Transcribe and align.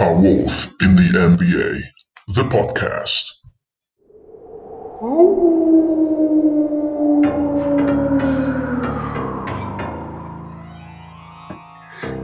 A 0.00 0.12
Wolf 0.12 0.52
in 0.80 0.94
the 0.94 1.10
NBA, 1.10 1.82
the 2.32 2.44
podcast. 2.46 3.34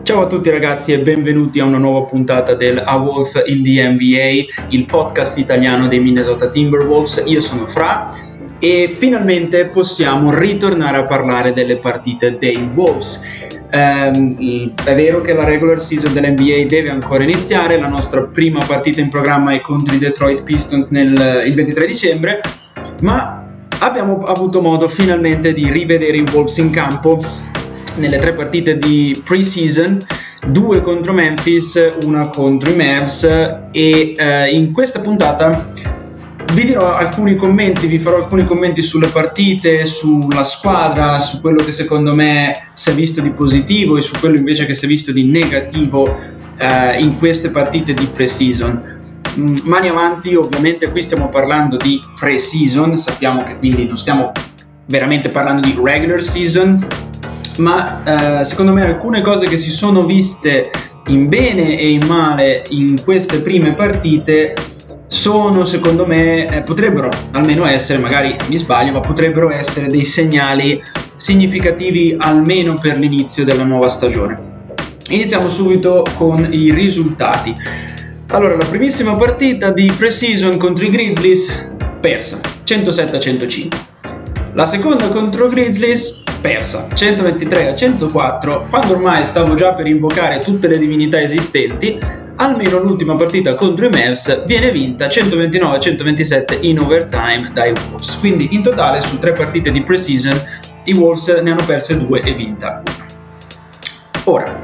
Ciao 0.04 0.22
a 0.22 0.26
tutti 0.28 0.50
ragazzi 0.50 0.92
e 0.92 1.00
benvenuti 1.00 1.58
a 1.58 1.64
una 1.64 1.78
nuova 1.78 2.04
puntata 2.04 2.54
del 2.54 2.78
A 2.78 2.94
Wolf 2.94 3.42
in 3.46 3.64
the 3.64 3.88
NBA, 3.88 4.68
il 4.68 4.84
podcast 4.84 5.36
italiano 5.38 5.88
dei 5.88 5.98
Minnesota 5.98 6.48
Timberwolves. 6.48 7.24
Io 7.26 7.40
sono 7.40 7.66
Fra 7.66 8.33
e 8.64 8.94
finalmente 8.96 9.66
possiamo 9.66 10.32
ritornare 10.32 10.96
a 10.96 11.04
parlare 11.04 11.52
delle 11.52 11.76
partite 11.76 12.38
dei 12.38 12.66
Wolves. 12.74 13.22
Um, 13.70 14.72
è 14.84 14.94
vero 14.94 15.20
che 15.20 15.34
la 15.34 15.44
regular 15.44 15.82
season 15.82 16.14
dell'NBA 16.14 16.64
deve 16.66 16.88
ancora 16.88 17.24
iniziare, 17.24 17.78
la 17.78 17.88
nostra 17.88 18.22
prima 18.22 18.64
partita 18.64 19.02
in 19.02 19.10
programma 19.10 19.52
è 19.52 19.60
contro 19.60 19.94
i 19.94 19.98
Detroit 19.98 20.44
Pistons 20.44 20.88
nel, 20.88 21.42
il 21.44 21.54
23 21.54 21.86
dicembre, 21.86 22.40
ma 23.02 23.44
abbiamo 23.80 24.22
avuto 24.22 24.62
modo 24.62 24.88
finalmente 24.88 25.52
di 25.52 25.70
rivedere 25.70 26.16
i 26.16 26.24
Wolves 26.32 26.56
in 26.56 26.70
campo 26.70 27.22
nelle 27.96 28.18
tre 28.18 28.32
partite 28.32 28.78
di 28.78 29.20
pre-season 29.22 29.98
due 30.46 30.80
contro 30.80 31.12
Memphis, 31.12 31.90
una 32.04 32.30
contro 32.30 32.70
i 32.70 32.76
Mavs 32.76 33.24
e 33.72 34.14
eh, 34.16 34.50
in 34.52 34.72
questa 34.72 35.00
puntata 35.00 35.68
vi 36.54 36.66
dirò 36.66 36.94
alcuni 36.94 37.34
commenti, 37.34 37.88
vi 37.88 37.98
farò 37.98 38.18
alcuni 38.18 38.44
commenti 38.44 38.80
sulle 38.80 39.08
partite, 39.08 39.86
sulla 39.86 40.44
squadra, 40.44 41.20
su 41.20 41.40
quello 41.40 41.62
che 41.64 41.72
secondo 41.72 42.14
me 42.14 42.68
si 42.72 42.90
è 42.90 42.94
visto 42.94 43.20
di 43.20 43.30
positivo 43.30 43.96
e 43.96 44.00
su 44.00 44.18
quello 44.20 44.36
invece 44.36 44.64
che 44.64 44.74
si 44.74 44.84
è 44.84 44.88
visto 44.88 45.10
di 45.10 45.24
negativo 45.24 46.16
eh, 46.56 47.00
in 47.00 47.18
queste 47.18 47.50
partite 47.50 47.92
di 47.92 48.06
pre-season. 48.06 49.00
Mm, 49.36 49.56
mani 49.64 49.88
avanti, 49.88 50.36
ovviamente 50.36 50.90
qui 50.90 51.02
stiamo 51.02 51.28
parlando 51.28 51.76
di 51.76 52.00
pre-season, 52.18 52.96
sappiamo 52.98 53.42
che 53.42 53.58
quindi 53.58 53.88
non 53.88 53.98
stiamo 53.98 54.30
veramente 54.86 55.30
parlando 55.30 55.66
di 55.66 55.76
regular 55.82 56.22
season, 56.22 56.86
ma 57.58 58.40
eh, 58.40 58.44
secondo 58.44 58.72
me 58.72 58.84
alcune 58.84 59.22
cose 59.22 59.48
che 59.48 59.56
si 59.56 59.70
sono 59.70 60.04
viste 60.04 60.70
in 61.08 61.28
bene 61.28 61.76
e 61.76 61.90
in 61.90 62.06
male 62.06 62.62
in 62.68 63.02
queste 63.02 63.40
prime 63.40 63.74
partite 63.74 64.54
sono 65.14 65.64
secondo 65.64 66.04
me 66.04 66.48
eh, 66.48 66.62
potrebbero 66.62 67.08
almeno 67.30 67.64
essere 67.64 68.00
magari 68.00 68.34
mi 68.48 68.56
sbaglio 68.56 68.92
ma 68.92 69.00
potrebbero 69.00 69.48
essere 69.48 69.86
dei 69.86 70.04
segnali 70.04 70.82
significativi 71.14 72.16
almeno 72.18 72.74
per 72.74 72.98
l'inizio 72.98 73.44
della 73.44 73.62
nuova 73.62 73.88
stagione. 73.88 74.52
Iniziamo 75.08 75.48
subito 75.48 76.04
con 76.16 76.48
i 76.50 76.72
risultati. 76.72 77.54
Allora 78.28 78.56
la 78.56 78.64
primissima 78.64 79.14
partita 79.14 79.70
di 79.70 79.90
pre-season 79.96 80.56
contro 80.56 80.84
i 80.84 80.90
Grizzlies 80.90 81.76
persa 82.00 82.40
107 82.64 83.16
a 83.16 83.20
105 83.20 83.78
la 84.54 84.66
seconda 84.66 85.08
contro 85.08 85.46
i 85.46 85.50
Grizzlies 85.50 86.22
persa 86.40 86.88
123 86.92 87.68
a 87.68 87.74
104 87.74 88.66
quando 88.68 88.92
ormai 88.92 89.24
stavo 89.24 89.54
già 89.54 89.72
per 89.74 89.86
invocare 89.86 90.38
tutte 90.38 90.68
le 90.68 90.78
divinità 90.78 91.20
esistenti 91.20 91.98
almeno 92.36 92.80
l'ultima 92.80 93.16
partita 93.16 93.54
contro 93.54 93.86
i 93.86 93.90
Mavs 93.90 94.44
viene 94.46 94.70
vinta 94.70 95.08
129 95.08 95.76
a 95.76 95.80
127 95.80 96.58
in 96.62 96.80
overtime 96.80 97.50
dai 97.52 97.72
Wolves. 97.88 98.18
Quindi 98.18 98.54
in 98.54 98.62
totale 98.62 99.02
su 99.02 99.18
tre 99.18 99.32
partite 99.32 99.70
di 99.70 99.82
pre-season 99.82 100.40
i 100.84 100.92
Wolves 100.94 101.28
ne 101.42 101.50
hanno 101.50 101.64
perse 101.64 101.96
due 101.98 102.20
e 102.20 102.32
vinta 102.32 102.82
una. 102.84 103.06
Ora 104.24 104.58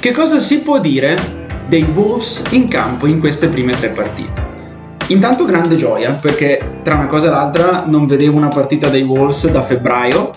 che 0.00 0.10
cosa 0.12 0.38
si 0.38 0.62
può 0.62 0.80
dire 0.80 1.16
dei 1.68 1.84
Wolves 1.84 2.44
in 2.50 2.68
campo 2.68 3.06
in 3.06 3.20
queste 3.20 3.48
prime 3.48 3.72
tre 3.72 3.90
partite? 3.90 4.50
Intanto 5.08 5.44
grande 5.44 5.76
gioia 5.76 6.14
perché 6.14 6.78
tra 6.82 6.94
una 6.94 7.06
cosa 7.06 7.28
e 7.28 7.30
l'altra 7.30 7.84
non 7.86 8.06
vedevo 8.06 8.36
una 8.36 8.48
partita 8.48 8.88
dei 8.88 9.02
Wolves 9.02 9.48
da 9.50 9.62
febbraio 9.62 10.30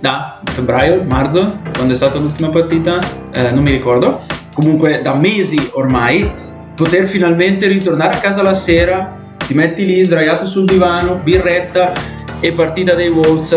da 0.00 0.40
febbraio, 0.44 1.04
marzo, 1.04 1.58
quando 1.74 1.92
è 1.92 1.96
stata 1.96 2.18
l'ultima 2.18 2.48
partita, 2.48 2.98
eh, 3.32 3.50
non 3.50 3.62
mi 3.62 3.70
ricordo, 3.70 4.20
comunque 4.52 5.00
da 5.02 5.14
mesi 5.14 5.58
ormai, 5.72 6.30
poter 6.74 7.06
finalmente 7.06 7.66
ritornare 7.66 8.16
a 8.16 8.20
casa 8.20 8.42
la 8.42 8.54
sera, 8.54 9.18
ti 9.46 9.54
metti 9.54 9.84
lì 9.84 10.02
sdraiato 10.02 10.46
sul 10.46 10.64
divano, 10.64 11.20
birretta 11.22 11.92
e 12.40 12.52
partita 12.52 12.94
dei 12.94 13.08
Wolves, 13.08 13.56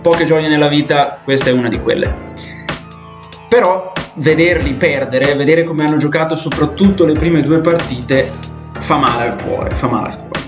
poche 0.00 0.24
gioie 0.24 0.48
nella 0.48 0.68
vita, 0.68 1.18
questa 1.22 1.50
è 1.50 1.52
una 1.52 1.68
di 1.68 1.78
quelle. 1.80 2.14
Però 3.48 3.92
vederli 4.16 4.74
perdere, 4.74 5.34
vedere 5.34 5.64
come 5.64 5.84
hanno 5.84 5.96
giocato 5.96 6.34
soprattutto 6.34 7.04
le 7.04 7.12
prime 7.12 7.42
due 7.42 7.60
partite, 7.60 8.30
fa 8.78 8.96
male 8.96 9.28
al 9.28 9.42
cuore, 9.42 9.74
fa 9.74 9.86
male 9.86 10.08
al 10.08 10.16
cuore. 10.16 10.40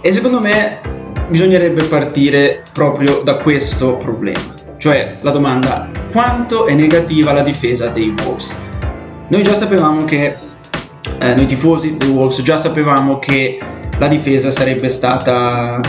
E 0.00 0.12
secondo 0.12 0.40
me 0.40 0.80
bisognerebbe 1.28 1.84
partire 1.84 2.62
proprio 2.72 3.22
da 3.22 3.36
questo 3.36 3.96
problema, 3.96 4.54
cioè 4.76 5.18
la 5.22 5.30
domanda 5.30 5.88
quanto 6.10 6.66
è 6.66 6.74
negativa 6.74 7.32
la 7.32 7.42
difesa 7.42 7.86
dei 7.86 8.14
Wolves. 8.24 8.54
Noi 9.32 9.42
già 9.42 9.54
sapevamo 9.54 10.04
che, 10.04 10.36
eh, 11.18 11.34
noi 11.34 11.46
tifosi 11.46 11.96
dei 11.96 12.10
Wolves 12.10 12.42
già 12.42 12.58
sapevamo 12.58 13.18
che 13.18 13.58
la 13.98 14.06
difesa 14.06 14.50
sarebbe 14.50 14.90
stata 14.90 15.80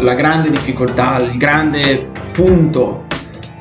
la 0.00 0.12
grande 0.12 0.50
difficoltà, 0.50 1.16
il 1.16 1.38
grande 1.38 2.10
punto, 2.32 3.06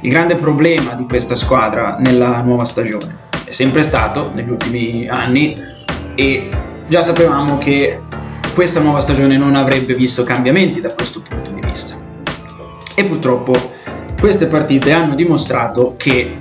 il 0.02 0.10
grande 0.10 0.36
problema 0.36 0.96
di 0.96 1.06
questa 1.06 1.34
squadra 1.34 1.96
nella 1.98 2.42
nuova 2.42 2.66
stagione. 2.66 3.20
È 3.46 3.52
sempre 3.52 3.84
stato 3.84 4.32
negli 4.34 4.50
ultimi 4.50 5.08
anni 5.08 5.56
e 6.16 6.50
già 6.90 7.02
sapevamo 7.02 7.58
che 7.58 8.02
questa 8.54 8.82
nuova 8.82 9.00
stagione 9.00 9.38
non 9.38 9.56
avrebbe 9.56 9.94
visto 9.94 10.24
cambiamenti 10.24 10.82
da 10.82 10.94
questo 10.94 11.22
punto 11.22 11.52
di 11.52 11.62
vista. 11.66 11.96
E 12.94 13.06
purtroppo 13.06 13.54
queste 14.20 14.48
partite 14.48 14.92
hanno 14.92 15.16
dimostrato 15.16 15.94
che 15.96 16.36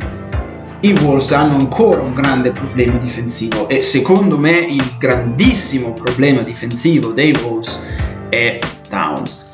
i 0.84 0.94
Wolves 1.00 1.32
hanno 1.32 1.56
ancora 1.56 2.02
un 2.02 2.12
grande 2.12 2.52
problema 2.52 2.98
difensivo 2.98 3.68
e 3.68 3.80
secondo 3.80 4.36
me 4.36 4.58
il 4.58 4.96
grandissimo 4.98 5.94
problema 5.94 6.42
difensivo 6.42 7.12
dei 7.12 7.34
Wolves 7.42 7.86
è 8.28 8.58
Towns. 8.88 9.50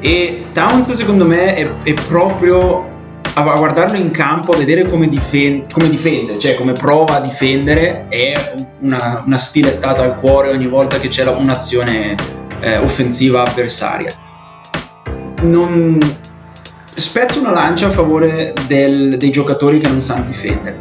E 0.00 0.44
Towns 0.52 0.92
secondo 0.92 1.26
me 1.26 1.54
è, 1.54 1.66
è 1.82 1.94
proprio 2.06 2.94
a 3.32 3.42
guardarlo 3.42 3.96
in 3.96 4.10
campo, 4.10 4.52
a 4.52 4.56
vedere 4.58 4.86
come, 4.86 5.08
difen- 5.08 5.64
come, 5.72 5.88
difende, 5.88 6.38
cioè 6.38 6.54
come 6.54 6.72
prova 6.72 7.16
a 7.16 7.20
difendere, 7.20 8.06
è 8.08 8.54
una, 8.80 9.22
una 9.24 9.38
stilettata 9.38 10.02
al 10.02 10.18
cuore 10.18 10.50
ogni 10.50 10.66
volta 10.66 10.98
che 10.98 11.08
c'è 11.08 11.26
un'azione 11.26 12.14
eh, 12.60 12.76
offensiva 12.78 13.42
avversaria. 13.42 14.10
Non... 15.42 15.98
Spezzo 16.96 17.40
una 17.40 17.52
lancia 17.52 17.86
a 17.86 17.90
favore 17.90 18.52
del, 18.66 19.16
dei 19.16 19.30
giocatori 19.30 19.78
che 19.78 19.88
non 19.88 20.00
sanno 20.00 20.24
difendere. 20.26 20.78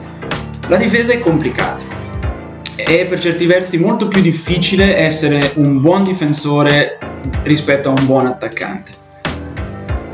La 0.69 0.77
difesa 0.77 1.13
è 1.13 1.19
complicata. 1.19 1.83
È 2.75 3.05
per 3.05 3.19
certi 3.19 3.45
versi 3.45 3.77
molto 3.77 4.07
più 4.07 4.21
difficile 4.21 4.97
essere 4.97 5.51
un 5.55 5.79
buon 5.81 6.03
difensore 6.03 6.97
rispetto 7.43 7.89
a 7.89 7.93
un 7.97 8.05
buon 8.05 8.27
attaccante 8.27 9.03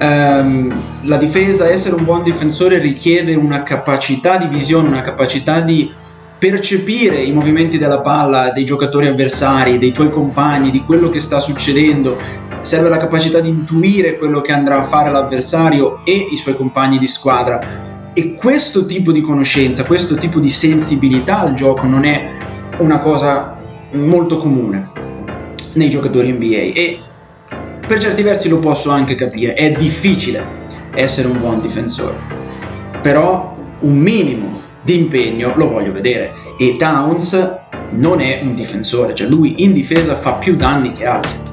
ehm, 0.02 1.04
la 1.04 1.18
difesa, 1.18 1.70
essere 1.70 1.96
un 1.96 2.04
buon 2.04 2.24
difensore 2.24 2.80
richiede 2.80 3.36
una 3.36 3.62
capacità 3.64 4.38
di 4.38 4.48
visione, 4.48 4.88
una 4.88 5.02
capacità 5.02 5.62
di 5.62 5.92
percepire 6.40 7.22
i 7.22 7.32
movimenti 7.32 7.78
della 7.78 8.02
palla 8.02 8.50
dei 8.50 8.66
giocatori 8.66 9.06
avversari, 9.06 9.78
dei 9.78 9.92
tuoi 9.92 10.10
compagni, 10.10 10.72
di 10.72 10.84
quello 10.84 11.10
che 11.12 11.20
sta 11.20 11.40
succedendo. 11.40 12.50
Serve 12.62 12.90
la 12.90 12.98
capacità 12.98 13.40
di 13.40 13.50
intuire 13.50 14.18
quello 14.18 14.42
che 14.42 14.52
andrà 14.52 14.80
a 14.80 14.84
fare 14.84 15.10
l'avversario 15.10 16.02
e 16.04 16.28
i 16.32 16.36
suoi 16.36 16.56
compagni 16.56 16.98
di 16.98 17.08
squadra. 17.08 18.12
E 18.14 18.34
questo 18.34 18.86
tipo 18.86 19.12
di 19.12 19.22
conoscenza, 19.22 19.86
questo 19.86 20.16
tipo 20.16 20.40
di 20.40 20.50
sensibilità 20.50 21.40
al 21.40 21.54
gioco 21.54 21.86
non 21.88 22.04
è 22.04 22.32
una 22.78 23.00
cosa 23.00 23.58
molto 23.92 24.38
comune 24.38 24.90
nei 25.74 25.90
giocatori 25.90 26.32
NBA 26.32 26.80
e 26.80 27.00
per 27.86 28.00
certi 28.00 28.22
versi 28.22 28.48
lo 28.48 28.60
posso 28.60 28.90
anche 28.90 29.16
capire, 29.16 29.54
è 29.54 29.72
difficile 29.72 30.60
essere 30.94 31.28
un 31.28 31.40
buon 31.40 31.62
difensore, 31.62 32.16
però 33.02 33.56
un 33.80 33.98
minimo 33.98 34.62
di 34.82 34.98
impegno 34.98 35.54
lo 35.56 35.70
voglio 35.70 35.92
vedere 35.92 36.34
e 36.58 36.76
Towns 36.78 37.60
non 37.92 38.22
è 38.22 38.40
un 38.44 38.56
difensore, 38.56 39.14
cioè 39.14 39.28
lui 39.28 39.64
in 39.64 39.74
difesa 39.74 40.16
fa 40.16 40.34
più 40.34 40.56
danni 40.56 40.94
che 40.94 41.06
altri. 41.06 41.51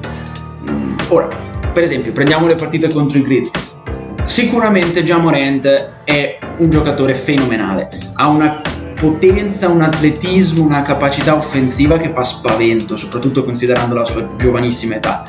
Ora, 1.09 1.27
per 1.73 1.83
esempio, 1.83 2.11
prendiamo 2.11 2.45
le 2.45 2.55
partite 2.55 2.87
contro 2.91 3.17
i 3.17 3.23
Grizzlies. 3.23 3.81
Sicuramente 4.25 5.01
Jamorant 5.01 5.65
è 6.03 6.37
un 6.57 6.69
giocatore 6.69 7.15
fenomenale, 7.15 7.89
ha 8.13 8.27
una 8.27 8.61
potenza, 8.95 9.69
un 9.69 9.81
atletismo, 9.81 10.63
una 10.63 10.83
capacità 10.83 11.33
offensiva 11.33 11.97
che 11.97 12.09
fa 12.09 12.23
spavento, 12.23 12.95
soprattutto 12.95 13.43
considerando 13.43 13.95
la 13.95 14.05
sua 14.05 14.29
giovanissima 14.37 14.95
età. 14.95 15.23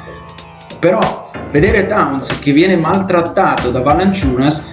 Però 0.78 1.30
vedere 1.50 1.86
Towns 1.86 2.38
che 2.40 2.52
viene 2.52 2.76
maltrattato 2.76 3.70
da 3.70 3.80
Valanciunas 3.80 4.72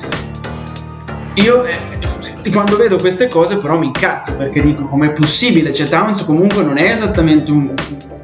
io 1.35 1.63
eh, 1.63 2.49
quando 2.51 2.77
vedo 2.77 2.97
queste 2.97 3.27
cose 3.27 3.57
però 3.57 3.77
mi 3.77 3.87
incazzo 3.87 4.35
perché 4.35 4.61
dico 4.61 4.85
com'è 4.87 5.11
possibile, 5.11 5.71
cioè 5.73 5.87
Towns 5.87 6.23
comunque 6.23 6.63
non 6.63 6.77
è 6.77 6.91
esattamente 6.91 7.51
un, 7.51 7.73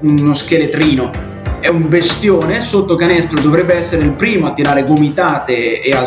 uno 0.01 0.33
scheletrino, 0.33 1.12
è 1.63 1.69
un 1.69 1.88
bestione 1.88 2.60
sotto 2.60 2.98
canestro, 2.98 3.39
dovrebbe 3.39 3.74
essere 3.74 4.04
il 4.04 4.12
primo 4.12 4.48
a 4.48 4.51
tirare 4.51 4.83
gomitate 4.83 5.80
e 5.80 5.94
a, 5.94 6.04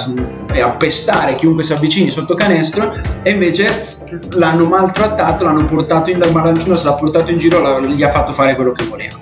e 0.52 0.60
a 0.60 0.72
pestare 0.72 1.32
chiunque 1.32 1.62
si 1.62 1.72
avvicini 1.72 2.10
sotto 2.10 2.34
canestro 2.34 2.92
e 3.22 3.30
invece 3.30 3.96
l'hanno 4.36 4.68
maltrattato, 4.68 5.44
l'hanno 5.44 5.64
portato 5.64 6.10
in 6.10 6.22
Malanciuno, 6.30 6.76
se 6.76 6.84
l'ha 6.84 6.92
portato 6.92 7.30
in 7.30 7.38
giro, 7.38 7.80
gli 7.86 8.02
ha 8.02 8.10
fatto 8.10 8.34
fare 8.34 8.54
quello 8.54 8.72
che 8.72 8.84
voleva. 8.84 9.16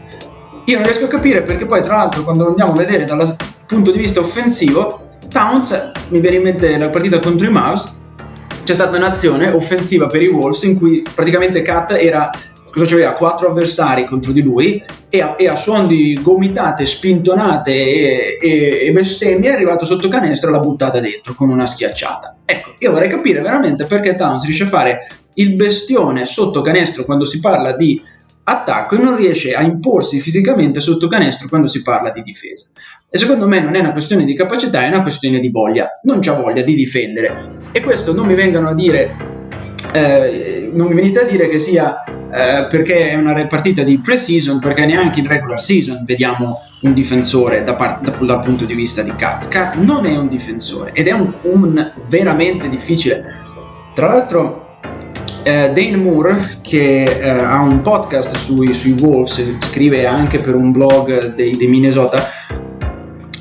Io 0.65 0.75
non 0.75 0.83
riesco 0.83 1.05
a 1.05 1.09
capire 1.09 1.43
perché 1.43 1.67
poi 1.67 1.85
tra 1.85 1.99
l'altro 1.99 2.25
quando 2.25 2.49
andiamo 2.49 2.73
a 2.73 2.75
vedere 2.75 3.05
dal 3.05 3.37
punto 3.65 3.93
di 3.93 3.99
vista 3.99 4.19
offensivo, 4.19 5.11
Towns, 5.29 5.93
mi 6.09 6.19
viene 6.19 6.39
in 6.39 6.43
mente 6.43 6.77
la 6.77 6.91
partita 6.91 7.21
contro 7.21 7.47
i 7.47 7.51
Mavs, 7.51 8.01
c'è 8.65 8.75
stata 8.75 8.97
un'azione 8.97 9.53
offensiva 9.53 10.09
per 10.09 10.21
i 10.21 10.27
Wolves 10.27 10.65
in 10.65 10.77
cui 10.77 11.07
praticamente 11.15 11.63
Kat 11.63 11.93
era 11.93 12.29
cosa 12.75 12.87
c'aveva? 12.87 13.13
Quattro 13.13 13.49
avversari 13.49 14.07
contro 14.07 14.33
di 14.33 14.43
lui 14.43 14.83
e 15.09 15.21
a, 15.21 15.37
e 15.39 15.49
a 15.49 15.55
suon 15.55 15.87
di 15.87 16.19
gomitate, 16.21 16.85
spintonate 16.85 17.73
e, 17.73 18.39
e, 18.41 18.87
e 18.87 18.93
bestemmie 18.93 19.51
è 19.51 19.55
arrivato 19.55 19.85
sotto 19.85 20.09
canestro 20.09 20.49
e 20.49 20.53
l'ha 20.53 20.59
buttata 20.59 20.99
dentro 20.99 21.35
con 21.35 21.49
una 21.49 21.67
schiacciata. 21.67 22.39
Ecco, 22.45 22.75
io 22.79 22.91
vorrei 22.91 23.09
capire 23.09 23.41
veramente 23.41 23.87
perché 23.87 24.17
Towns 24.17 24.45
riesce 24.45 24.65
a 24.65 24.69
fare 24.69 25.07
il 25.35 25.55
bestione 25.55 26.25
sotto 26.25 26.61
canestro 26.61 27.05
quando 27.05 27.25
si 27.25 27.41
parla 27.41 27.73
di 27.73 28.03
attacco 28.47 28.97
e 28.97 28.99
non 28.99 29.17
riesce 29.17 29.55
a 29.55 29.63
imporsi 29.63 30.21
fisicamente 30.21 30.81
sotto 30.81 31.09
canestro 31.09 31.49
quando 31.49 31.67
si 31.67 31.83
parla 31.83 32.11
di 32.11 32.23
difesa. 32.23 32.67
E 33.09 33.17
secondo 33.17 33.47
me 33.47 33.61
non 33.61 33.77
è 33.77 33.79
una 33.79 33.93
questione 33.93 34.25
di 34.25 34.35
capacità, 34.35 34.83
è 34.83 34.89
una 34.89 35.03
questione 35.03 35.39
di 35.39 35.49
voglia. 35.49 36.01
Non 36.03 36.19
c'ha 36.21 36.35
voglia 36.35 36.63
di 36.63 36.75
difendere. 36.75 37.47
E 37.71 37.81
questo 37.81 38.13
non 38.13 38.27
mi 38.27 38.35
vengano 38.35 38.69
a 38.69 38.75
dire, 38.75 39.17
eh, 39.93 40.69
non 40.73 40.89
mi 40.89 40.95
venite 40.95 41.21
a 41.21 41.25
dire 41.25 41.49
che 41.49 41.61
sia 41.61 42.03
eh, 42.35 42.67
perché 42.69 43.11
è 43.11 43.15
una 43.15 43.47
partita 43.47 43.85
di 43.85 43.99
pre-season, 43.99 44.59
perché 44.59 44.85
neanche 44.85 45.21
in 45.21 45.29
regular 45.29 45.61
season 45.61 46.03
vediamo 46.05 46.63
un 46.81 46.93
difensore 46.93 47.63
da 47.63 47.75
part- 47.75 48.03
da, 48.03 48.11
dal 48.11 48.43
punto 48.43 48.65
di 48.65 48.75
vista 48.75 49.03
di 49.03 49.15
Cat. 49.15 49.47
Cat 49.47 49.77
non 49.77 50.05
è 50.05 50.17
un 50.17 50.27
difensore 50.27 50.91
ed 50.95 51.07
è 51.07 51.13
un, 51.13 51.33
un 51.43 51.93
veramente 52.09 52.69
difficile. 52.69 53.23
Tra 53.95 54.09
l'altro 54.09 54.79
eh, 55.45 55.71
Dane 55.73 55.97
Moore, 55.97 56.59
che 56.61 57.05
eh, 57.05 57.29
ha 57.29 57.61
un 57.61 57.81
podcast 57.83 58.35
sui, 58.35 58.75
sui, 58.75 58.97
Wolves, 59.01 59.59
scrive 59.61 60.05
anche 60.05 60.41
per 60.41 60.57
un 60.57 60.73
blog 60.73 61.35
dei, 61.35 61.57
dei 61.57 61.69
Minnesota, 61.69 62.31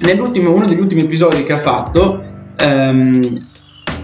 nell'ultimo, 0.01 0.53
uno 0.53 0.65
degli 0.65 0.79
ultimi 0.79 1.01
episodi 1.01 1.43
che 1.43 1.53
ha 1.53 1.57
fatto, 1.57 2.23
ehm, 2.57 3.47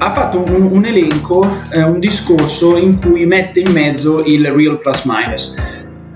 ha 0.02 0.12
fatto 0.12 0.40
un, 0.40 0.70
un 0.72 0.86
elenco, 0.86 1.48
eh, 1.72 1.84
un 1.84 2.00
discorso 2.00 2.78
in 2.78 3.00
cui 3.00 3.26
mette 3.26 3.60
in 3.60 3.72
mezzo 3.72 4.24
il 4.24 4.50
real 4.52 4.78
plus 4.78 5.04
minus. 5.04 5.56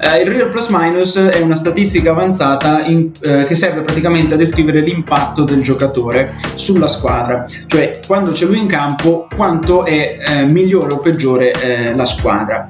Uh, 0.02 0.20
il 0.20 0.28
real 0.28 0.50
plus 0.50 0.68
minus 0.68 1.18
è 1.18 1.40
una 1.40 1.56
statistica 1.56 2.12
avanzata 2.12 2.84
in, 2.84 3.12
uh, 3.24 3.46
che 3.46 3.56
serve 3.56 3.82
praticamente 3.82 4.34
a 4.34 4.38
descrivere 4.38 4.82
l'impatto 4.82 5.44
del 5.44 5.62
giocatore 5.62 6.34
sulla 6.56 6.88
squadra, 6.88 7.46
cioè 7.68 8.00
quando 8.06 8.32
c'è 8.32 8.46
lui 8.46 8.58
in 8.58 8.68
campo 8.68 9.28
quanto 9.34 9.86
è 9.86 10.18
uh, 10.28 10.52
migliore 10.52 10.94
o 10.94 11.00
peggiore 11.00 11.54
la 11.96 12.06
squadra. 12.06 12.68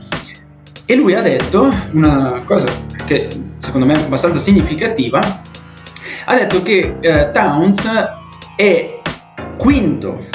E 0.85 0.95
lui 0.95 1.15
ha 1.15 1.21
detto 1.21 1.73
una 1.91 2.41
cosa 2.45 2.67
che 3.05 3.27
secondo 3.57 3.85
me 3.87 3.93
è 3.93 3.97
abbastanza 3.97 4.37
significativa, 4.37 5.19
ha 6.25 6.35
detto 6.35 6.61
che 6.61 6.97
Towns 7.31 7.87
è 8.55 8.99
quinto 9.57 10.31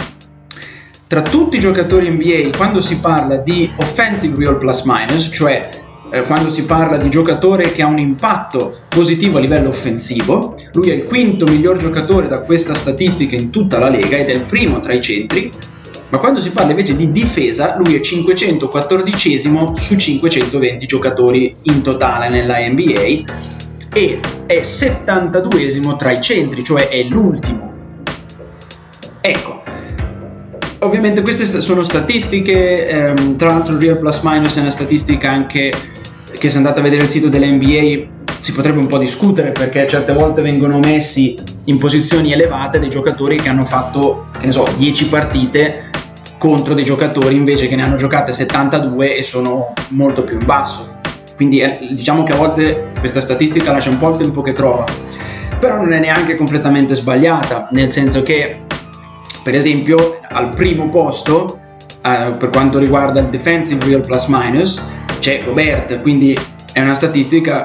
tra 1.08 1.22
tutti 1.22 1.56
i 1.56 1.60
giocatori 1.60 2.10
NBA 2.10 2.56
quando 2.56 2.82
si 2.82 2.98
parla 2.98 3.38
di 3.38 3.68
offensive 3.76 4.36
real 4.36 4.58
plus 4.58 4.82
minus, 4.84 5.30
cioè 5.32 5.68
eh, 6.10 6.22
quando 6.22 6.50
si 6.50 6.64
parla 6.64 6.98
di 6.98 7.08
giocatore 7.08 7.72
che 7.72 7.82
ha 7.82 7.88
un 7.88 7.98
impatto 7.98 8.80
positivo 8.88 9.38
a 9.38 9.40
livello 9.40 9.70
offensivo. 9.70 10.54
Lui 10.74 10.90
è 10.90 10.94
il 10.94 11.04
quinto 11.04 11.46
miglior 11.46 11.78
giocatore 11.78 12.28
da 12.28 12.40
questa 12.40 12.74
statistica 12.74 13.36
in 13.36 13.48
tutta 13.48 13.78
la 13.78 13.88
Lega 13.88 14.18
ed 14.18 14.28
è 14.28 14.34
il 14.34 14.42
primo 14.42 14.80
tra 14.80 14.92
i 14.92 15.00
centri. 15.00 15.50
Ma 16.10 16.18
quando 16.18 16.40
si 16.40 16.50
parla 16.50 16.70
invece 16.70 16.94
di 16.94 17.10
difesa, 17.10 17.76
lui 17.78 17.94
è 17.94 18.00
514 18.00 19.38
su 19.74 19.96
520 19.96 20.86
giocatori 20.86 21.56
in 21.62 21.82
totale 21.82 22.28
nella 22.28 22.58
NBA 22.58 23.24
e 23.94 24.20
è 24.46 24.62
72 24.62 25.96
tra 25.96 26.10
i 26.10 26.20
centri, 26.20 26.62
cioè 26.62 26.88
è 26.88 27.02
l'ultimo. 27.04 27.72
Ecco, 29.20 29.62
ovviamente 30.80 31.22
queste 31.22 31.44
sono 31.60 31.82
statistiche, 31.82 32.88
ehm, 32.88 33.36
tra 33.36 33.48
l'altro 33.48 33.74
il 33.74 33.80
Real 33.80 33.98
Plus 33.98 34.20
Minus 34.22 34.56
è 34.56 34.60
una 34.60 34.70
statistica 34.70 35.30
anche 35.30 35.72
che 36.38 36.50
se 36.50 36.56
andate 36.56 36.80
a 36.80 36.82
vedere 36.82 37.04
il 37.04 37.08
sito 37.08 37.28
dell'NBA 37.28 38.16
si 38.38 38.52
potrebbe 38.52 38.78
un 38.78 38.86
po' 38.86 38.98
discutere 38.98 39.50
perché 39.50 39.88
certe 39.88 40.12
volte 40.12 40.42
vengono 40.42 40.78
messi 40.78 41.36
in 41.64 41.76
posizioni 41.78 42.32
elevate 42.32 42.78
dei 42.78 42.88
giocatori 42.88 43.36
che 43.36 43.48
hanno 43.48 43.64
fatto, 43.64 44.28
che 44.38 44.46
ne 44.46 44.52
so, 44.52 44.64
10 44.76 45.06
partite 45.06 45.90
contro 46.38 46.74
dei 46.74 46.84
giocatori 46.84 47.34
invece 47.34 47.66
che 47.66 47.74
ne 47.74 47.82
hanno 47.82 47.96
giocate 47.96 48.32
72 48.32 49.16
e 49.16 49.22
sono 49.24 49.72
molto 49.88 50.22
più 50.22 50.38
in 50.38 50.46
basso. 50.46 50.96
Quindi 51.34 51.58
eh, 51.58 51.78
diciamo 51.90 52.22
che 52.22 52.32
a 52.32 52.36
volte 52.36 52.90
questa 53.00 53.20
statistica 53.20 53.72
lascia 53.72 53.90
un 53.90 53.98
po' 53.98 54.10
il 54.10 54.16
tempo 54.16 54.42
che 54.42 54.52
trova, 54.52 54.84
però 55.58 55.76
non 55.76 55.92
è 55.92 55.98
neanche 55.98 56.36
completamente 56.36 56.94
sbagliata, 56.94 57.68
nel 57.72 57.90
senso 57.90 58.22
che 58.22 58.66
per 59.42 59.54
esempio 59.54 60.20
al 60.28 60.50
primo 60.50 60.88
posto 60.88 61.58
eh, 62.02 62.32
per 62.38 62.50
quanto 62.50 62.78
riguarda 62.78 63.20
il 63.20 63.26
defensive 63.26 63.84
real 63.84 64.00
plus 64.00 64.26
minus 64.26 64.82
c'è 65.18 65.42
Robert, 65.44 66.00
quindi 66.00 66.38
è 66.72 66.80
una 66.80 66.94
statistica 66.94 67.60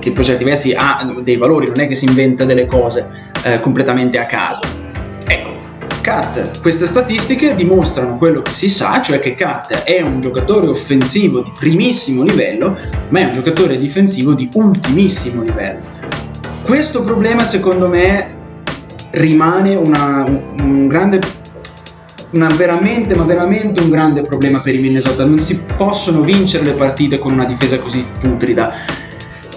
che 0.00 0.10
per 0.10 0.24
certi 0.24 0.44
versi 0.44 0.74
ha 0.76 1.08
dei 1.22 1.36
valori, 1.36 1.66
non 1.66 1.80
è 1.80 1.86
che 1.86 1.94
si 1.94 2.04
inventa 2.04 2.44
delle 2.44 2.66
cose 2.66 3.08
eh, 3.44 3.60
completamente 3.60 4.18
a 4.18 4.26
caso. 4.26 4.60
Ecco, 5.24 5.50
Kat, 6.00 6.60
queste 6.60 6.86
statistiche 6.86 7.54
dimostrano 7.54 8.16
quello 8.16 8.42
che 8.42 8.52
si 8.52 8.68
sa, 8.68 9.00
cioè 9.00 9.20
che 9.20 9.34
Kat 9.34 9.82
è 9.84 10.00
un 10.00 10.20
giocatore 10.20 10.66
offensivo 10.66 11.40
di 11.40 11.52
primissimo 11.56 12.22
livello, 12.22 12.76
ma 13.10 13.20
è 13.20 13.24
un 13.24 13.32
giocatore 13.32 13.76
difensivo 13.76 14.34
di 14.34 14.48
ultimissimo 14.54 15.42
livello. 15.42 15.80
Questo 16.64 17.02
problema 17.04 17.44
secondo 17.44 17.86
me 17.88 18.35
rimane 19.16 19.74
una, 19.74 20.24
un, 20.24 20.86
grande 20.88 21.20
una 22.30 22.48
veramente, 22.48 23.14
ma 23.14 23.24
veramente 23.24 23.80
un 23.80 23.90
grande 23.90 24.22
problema 24.22 24.60
per 24.60 24.74
i 24.74 24.78
Minnesota. 24.78 25.24
Non 25.24 25.40
si 25.40 25.62
possono 25.76 26.20
vincere 26.20 26.64
le 26.64 26.72
partite 26.72 27.18
con 27.18 27.32
una 27.32 27.44
difesa 27.44 27.78
così 27.78 28.04
putrida. 28.18 28.72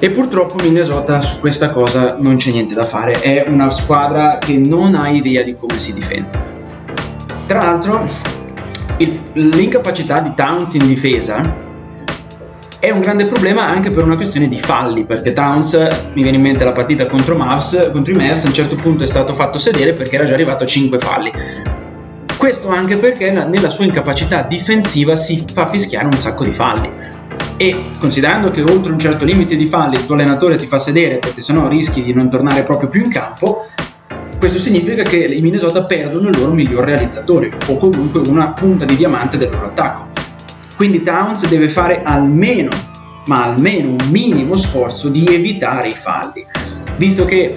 E 0.01 0.11
purtroppo 0.11 0.55
Minnesota 0.63 1.19
su 1.19 1.41
questa 1.41 1.71
cosa 1.71 2.15
non 2.19 2.37
c'è 2.37 2.51
niente 2.51 2.73
da 2.73 2.83
fare. 2.83 3.19
È 3.19 3.45
una 3.47 3.69
squadra 3.69 4.37
che 4.37 4.57
non 4.57 4.95
ha 4.95 5.09
idea 5.09 5.43
di 5.43 5.55
come 5.57 5.77
si 5.77 5.93
difende. 5.93 6.47
Tra 7.45 7.59
l'altro, 7.59 8.07
il, 8.97 9.19
l'incapacità 9.33 10.21
di 10.21 10.31
Towns 10.35 10.73
in 10.75 10.87
difesa 10.87 11.67
è 12.79 12.91
un 12.91 13.01
grande 13.01 13.25
problema 13.25 13.67
anche 13.67 13.91
per 13.91 14.05
una 14.05 14.15
questione 14.15 14.47
di 14.47 14.57
falli, 14.57 15.03
perché 15.03 15.33
Towns, 15.33 15.73
mi 16.13 16.21
viene 16.21 16.37
in 16.37 16.43
mente 16.43 16.63
la 16.63 16.71
partita 16.71 17.07
contro, 17.07 17.35
Mavs, 17.35 17.89
contro 17.91 18.13
i 18.13 18.15
Mavs, 18.15 18.45
a 18.45 18.47
un 18.47 18.53
certo 18.53 18.77
punto 18.77 19.03
è 19.03 19.07
stato 19.07 19.33
fatto 19.33 19.59
sedere 19.59 19.91
perché 19.91 20.15
era 20.15 20.23
già 20.23 20.33
arrivato 20.33 20.63
a 20.63 20.67
5 20.67 20.97
falli. 20.97 21.31
Questo 22.37 22.69
anche 22.69 22.97
perché 22.97 23.31
nella 23.31 23.69
sua 23.69 23.83
incapacità 23.83 24.43
difensiva 24.43 25.17
si 25.17 25.43
fa 25.53 25.67
fischiare 25.67 26.05
un 26.05 26.17
sacco 26.17 26.45
di 26.45 26.53
falli. 26.53 26.89
E 27.57 27.89
considerando 27.99 28.49
che 28.49 28.61
oltre 28.61 28.93
un 28.93 28.99
certo 28.99 29.25
limite 29.25 29.57
di 29.57 29.65
falli 29.65 29.95
il 29.95 30.05
tuo 30.05 30.15
allenatore 30.15 30.55
ti 30.55 30.65
fa 30.65 30.79
sedere 30.79 31.17
perché 31.17 31.41
sennò 31.41 31.67
rischi 31.67 32.01
di 32.01 32.13
non 32.13 32.29
tornare 32.29 32.63
proprio 32.63 32.87
più 32.87 33.03
in 33.03 33.09
campo, 33.09 33.67
questo 34.37 34.57
significa 34.57 35.03
che 35.03 35.17
i 35.17 35.41
Minnesota 35.41 35.83
perdono 35.83 36.29
il 36.29 36.39
loro 36.39 36.53
miglior 36.53 36.85
realizzatore 36.85 37.51
o 37.67 37.75
comunque 37.75 38.21
una 38.29 38.51
punta 38.51 38.85
di 38.85 38.95
diamante 38.95 39.35
del 39.35 39.49
loro 39.49 39.65
attacco. 39.65 40.08
Quindi 40.79 41.01
Towns 41.01 41.45
deve 41.49 41.67
fare 41.67 41.99
almeno, 41.99 42.69
ma 43.25 43.43
almeno 43.43 43.89
un 43.89 44.09
minimo 44.11 44.55
sforzo 44.55 45.09
di 45.09 45.25
evitare 45.25 45.89
i 45.89 45.91
falli, 45.91 46.45
visto 46.95 47.25
che 47.25 47.53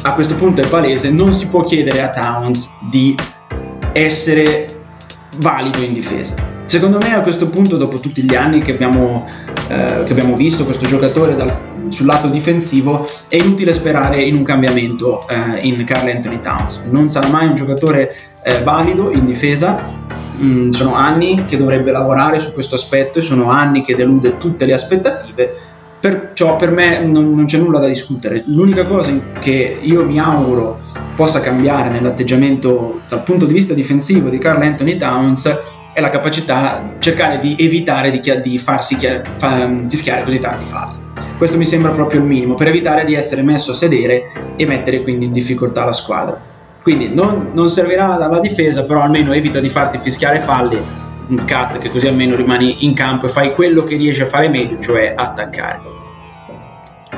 a 0.00 0.14
questo 0.14 0.34
punto 0.36 0.62
è 0.62 0.66
palese, 0.66 1.10
non 1.10 1.34
si 1.34 1.48
può 1.48 1.62
chiedere 1.62 2.00
a 2.00 2.08
Towns 2.08 2.70
di 2.90 3.14
essere 3.92 4.66
valido 5.40 5.82
in 5.82 5.92
difesa. 5.92 6.34
Secondo 6.64 6.96
me 7.02 7.14
a 7.14 7.20
questo 7.20 7.48
punto, 7.48 7.76
dopo 7.76 8.00
tutti 8.00 8.22
gli 8.22 8.34
anni 8.34 8.62
che 8.62 8.72
abbiamo, 8.72 9.26
eh, 9.68 10.04
che 10.04 10.12
abbiamo 10.12 10.34
visto 10.34 10.64
questo 10.64 10.86
giocatore 10.86 11.36
dal, 11.36 11.54
sul 11.90 12.06
lato 12.06 12.28
difensivo, 12.28 13.10
è 13.28 13.36
inutile 13.36 13.74
sperare 13.74 14.22
in 14.22 14.36
un 14.36 14.42
cambiamento 14.42 15.28
eh, 15.28 15.66
in 15.66 15.84
Carl 15.84 16.08
Anthony 16.08 16.40
Towns. 16.40 16.84
Non 16.90 17.08
sarà 17.08 17.28
mai 17.28 17.48
un 17.48 17.54
giocatore 17.54 18.14
eh, 18.42 18.62
valido 18.62 19.10
in 19.10 19.26
difesa. 19.26 20.00
Mm, 20.40 20.70
sono 20.70 20.94
anni 20.94 21.44
che 21.46 21.56
dovrebbe 21.56 21.90
lavorare 21.90 22.38
su 22.38 22.52
questo 22.52 22.74
aspetto 22.76 23.18
e 23.18 23.22
sono 23.22 23.50
anni 23.50 23.82
che 23.82 23.94
delude 23.94 24.38
tutte 24.38 24.64
le 24.64 24.72
aspettative. 24.72 25.54
Perciò 26.00 26.56
per 26.56 26.70
me 26.70 27.04
non, 27.04 27.34
non 27.34 27.44
c'è 27.44 27.58
nulla 27.58 27.78
da 27.78 27.86
discutere. 27.86 28.42
L'unica 28.46 28.84
cosa 28.84 29.12
che 29.38 29.78
io 29.80 30.04
mi 30.04 30.18
auguro 30.18 30.80
possa 31.14 31.40
cambiare 31.40 31.90
nell'atteggiamento 31.90 33.02
dal 33.08 33.22
punto 33.22 33.44
di 33.44 33.52
vista 33.52 33.74
difensivo 33.74 34.28
di 34.28 34.38
Carl 34.38 34.62
Anthony 34.62 34.96
Towns 34.96 35.58
è 35.92 36.00
la 36.00 36.10
capacità 36.10 36.94
cercare 36.98 37.38
di 37.38 37.54
evitare 37.58 38.10
di, 38.10 38.20
di 38.42 38.58
farsi 38.58 38.96
fa, 38.96 39.68
fischiare 39.86 40.24
così 40.24 40.38
tanti 40.38 40.64
falli. 40.64 41.00
Questo 41.36 41.58
mi 41.58 41.66
sembra 41.66 41.90
proprio 41.90 42.20
il 42.20 42.26
minimo 42.26 42.54
per 42.54 42.68
evitare 42.68 43.04
di 43.04 43.14
essere 43.14 43.42
messo 43.42 43.72
a 43.72 43.74
sedere 43.74 44.54
e 44.56 44.66
mettere 44.66 45.02
quindi 45.02 45.26
in 45.26 45.32
difficoltà 45.32 45.84
la 45.84 45.92
squadra. 45.92 46.51
Quindi 46.82 47.08
non, 47.14 47.50
non 47.52 47.68
servirà 47.68 48.16
dalla 48.16 48.40
difesa, 48.40 48.82
però 48.82 49.02
almeno 49.02 49.32
evita 49.32 49.60
di 49.60 49.68
farti 49.68 49.98
fischiare 49.98 50.40
falli, 50.40 50.80
un 51.28 51.38
cut 51.38 51.78
che 51.78 51.90
così 51.90 52.08
almeno 52.08 52.34
rimani 52.34 52.84
in 52.84 52.94
campo 52.94 53.26
e 53.26 53.28
fai 53.28 53.52
quello 53.52 53.84
che 53.84 53.96
riesci 53.96 54.22
a 54.22 54.26
fare 54.26 54.48
meglio, 54.48 54.78
cioè 54.78 55.14
attaccare. 55.16 55.80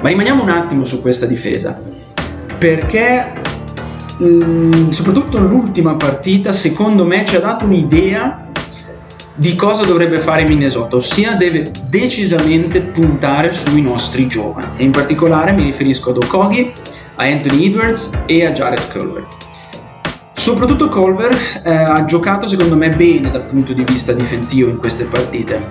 Ma 0.00 0.08
rimaniamo 0.08 0.42
un 0.42 0.50
attimo 0.50 0.84
su 0.84 1.00
questa 1.00 1.24
difesa, 1.24 1.80
perché 2.58 3.32
mh, 4.18 4.26
mm, 4.26 4.90
soprattutto 4.90 5.38
l'ultima 5.38 5.96
partita 5.96 6.52
secondo 6.52 7.06
me 7.06 7.24
ci 7.24 7.36
ha 7.36 7.40
dato 7.40 7.64
un'idea 7.64 8.44
di 9.36 9.56
cosa 9.56 9.82
dovrebbe 9.82 10.20
fare 10.20 10.44
Minnesota, 10.44 10.96
ossia 10.96 11.36
deve 11.36 11.70
decisamente 11.88 12.80
puntare 12.82 13.52
sui 13.52 13.82
nostri 13.82 14.28
giovani 14.28 14.68
e 14.76 14.84
in 14.84 14.92
particolare 14.92 15.52
mi 15.52 15.62
riferisco 15.62 16.10
ad 16.10 16.18
Okogi, 16.18 16.70
a 17.16 17.24
Anthony 17.24 17.66
Edwards 17.66 18.10
e 18.26 18.44
a 18.44 18.52
Jared 18.52 18.92
Culver. 18.92 19.26
Soprattutto 20.44 20.90
Culver 20.90 21.34
eh, 21.62 21.72
ha 21.72 22.04
giocato 22.04 22.46
secondo 22.46 22.76
me 22.76 22.90
bene 22.90 23.30
dal 23.30 23.44
punto 23.44 23.72
di 23.72 23.82
vista 23.82 24.12
difensivo 24.12 24.68
in 24.68 24.78
queste 24.78 25.04
partite. 25.04 25.64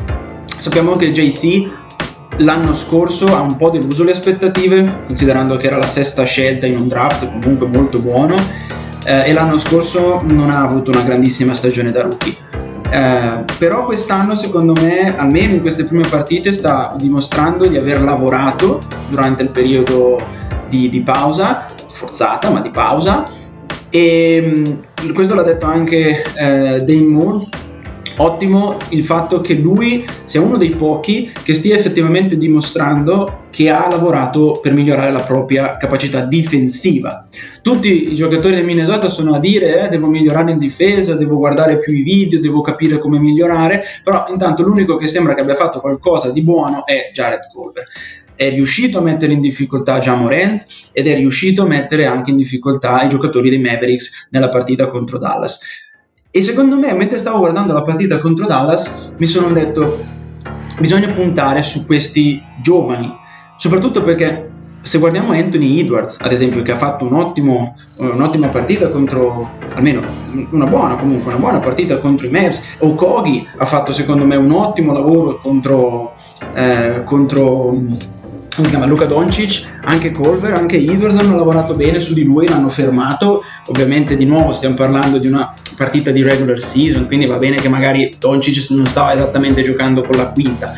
Sappiamo 0.45 0.95
che 0.95 1.11
JC 1.11 1.69
l'anno 2.37 2.73
scorso 2.73 3.27
ha 3.35 3.39
un 3.39 3.55
po' 3.55 3.69
deluso 3.69 4.03
le 4.03 4.13
aspettative, 4.13 5.03
considerando 5.05 5.57
che 5.57 5.67
era 5.67 5.77
la 5.77 5.85
sesta 5.85 6.23
scelta 6.23 6.65
in 6.65 6.79
un 6.79 6.87
draft 6.87 7.29
comunque 7.39 7.67
molto 7.67 7.99
buono, 7.99 8.35
eh, 9.05 9.29
e 9.29 9.33
l'anno 9.33 9.59
scorso 9.59 10.23
non 10.23 10.49
ha 10.49 10.63
avuto 10.63 10.89
una 10.89 11.03
grandissima 11.03 11.53
stagione 11.53 11.91
da 11.91 12.01
rookie. 12.01 12.35
Eh, 12.89 13.43
però 13.59 13.85
quest'anno 13.85 14.33
secondo 14.33 14.73
me, 14.81 15.15
almeno 15.15 15.53
in 15.53 15.61
queste 15.61 15.83
prime 15.83 16.07
partite, 16.09 16.51
sta 16.51 16.95
dimostrando 16.97 17.67
di 17.67 17.77
aver 17.77 18.01
lavorato 18.01 18.79
durante 19.07 19.43
il 19.43 19.49
periodo 19.49 20.19
di, 20.67 20.89
di 20.89 21.01
pausa, 21.01 21.67
forzata 21.91 22.49
ma 22.49 22.59
di 22.59 22.71
pausa, 22.71 23.41
e 23.95 24.41
mm, 24.43 25.13
questo 25.13 25.35
l'ha 25.35 25.43
detto 25.43 25.67
anche 25.67 26.23
eh, 26.35 26.83
Dane 26.83 27.01
Moore 27.01 27.45
ottimo 28.17 28.77
il 28.89 29.03
fatto 29.03 29.39
che 29.39 29.53
lui 29.53 30.03
sia 30.23 30.41
uno 30.41 30.57
dei 30.57 30.71
pochi 30.71 31.31
che 31.43 31.53
stia 31.53 31.75
effettivamente 31.75 32.35
dimostrando 32.35 33.41
che 33.51 33.69
ha 33.69 33.87
lavorato 33.87 34.57
per 34.59 34.73
migliorare 34.73 35.11
la 35.11 35.21
propria 35.21 35.77
capacità 35.77 36.21
difensiva. 36.21 37.27
Tutti 37.61 38.11
i 38.11 38.15
giocatori 38.15 38.55
del 38.55 38.65
Minnesota 38.65 39.09
sono 39.09 39.35
a 39.35 39.39
dire 39.39 39.85
eh, 39.85 39.89
devo 39.89 40.07
migliorare 40.07 40.51
in 40.51 40.57
difesa, 40.57 41.15
devo 41.15 41.37
guardare 41.37 41.77
più 41.77 41.93
i 41.93 42.01
video, 42.01 42.39
devo 42.39 42.61
capire 42.61 42.97
come 42.97 43.19
migliorare, 43.19 43.83
però 44.03 44.25
intanto 44.29 44.63
l'unico 44.63 44.95
che 44.95 45.05
sembra 45.05 45.35
che 45.35 45.41
abbia 45.41 45.55
fatto 45.55 45.79
qualcosa 45.79 46.31
di 46.31 46.41
buono 46.41 46.83
è 46.85 47.11
Jared 47.13 47.47
Culver 47.51 47.85
è 48.35 48.49
riuscito 48.49 48.99
a 48.99 49.01
mettere 49.01 49.33
in 49.33 49.41
difficoltà 49.41 49.99
Jamorant 49.99 50.65
ed 50.91 51.07
è 51.07 51.15
riuscito 51.15 51.63
a 51.63 51.65
mettere 51.65 52.05
anche 52.05 52.31
in 52.31 52.37
difficoltà 52.37 53.03
i 53.03 53.09
giocatori 53.09 53.49
dei 53.49 53.59
Mavericks 53.59 54.27
nella 54.31 54.49
partita 54.49 54.87
contro 54.87 55.17
Dallas. 55.17 55.59
E 56.31 56.41
secondo 56.41 56.75
me, 56.75 56.93
mentre 56.93 57.19
stavo 57.19 57.39
guardando 57.39 57.73
la 57.73 57.83
partita 57.83 58.19
contro 58.19 58.45
Dallas, 58.45 59.13
mi 59.17 59.27
sono 59.27 59.51
detto, 59.51 60.03
bisogna 60.79 61.11
puntare 61.11 61.61
su 61.61 61.85
questi 61.85 62.41
giovani, 62.61 63.15
soprattutto 63.55 64.01
perché 64.01 64.49
se 64.83 64.97
guardiamo 64.97 65.31
Anthony 65.31 65.79
Edwards, 65.79 66.19
ad 66.19 66.31
esempio, 66.31 66.61
che 66.61 66.73
ha 66.73 66.75
fatto 66.75 67.05
un 67.05 67.13
ottimo, 67.13 67.75
un'ottima 67.97 68.49
partita 68.49 68.89
contro, 68.89 69.51
almeno 69.75 70.01
una 70.49 70.65
buona 70.65 70.95
comunque, 70.95 71.31
una 71.31 71.39
buona 71.39 71.59
partita 71.59 71.99
contro 71.99 72.27
i 72.27 72.29
Mavs, 72.29 72.77
o 72.79 72.93
Kogi 72.93 73.47
ha 73.57 73.65
fatto 73.65 73.93
secondo 73.93 74.25
me 74.25 74.35
un 74.35 74.51
ottimo 74.51 74.91
lavoro 74.91 75.39
contro, 75.39 76.13
eh, 76.53 77.03
contro 77.05 77.77
si 78.61 78.69
chiama 78.69 78.85
Luca 78.85 79.05
Doncic, 79.05 79.79
anche 79.83 80.11
Colver, 80.11 80.53
anche 80.53 80.77
Edwards 80.77 81.17
hanno 81.17 81.35
lavorato 81.35 81.73
bene 81.73 81.99
su 81.99 82.13
di 82.13 82.23
lui, 82.23 82.47
l'hanno 82.47 82.69
fermato. 82.69 83.43
Ovviamente 83.67 84.15
di 84.15 84.25
nuovo 84.25 84.51
stiamo 84.51 84.75
parlando 84.75 85.17
di 85.17 85.27
una 85.27 85.51
partita 85.75 86.11
di 86.11 86.21
regular 86.21 86.59
season, 86.59 87.07
quindi 87.07 87.25
va 87.25 87.37
bene 87.37 87.55
che 87.55 87.69
magari 87.69 88.13
Doncic 88.19 88.69
non 88.69 88.85
stava 88.85 89.13
esattamente 89.13 89.63
giocando 89.63 90.03
con 90.03 90.17
la 90.17 90.27
quinta. 90.27 90.73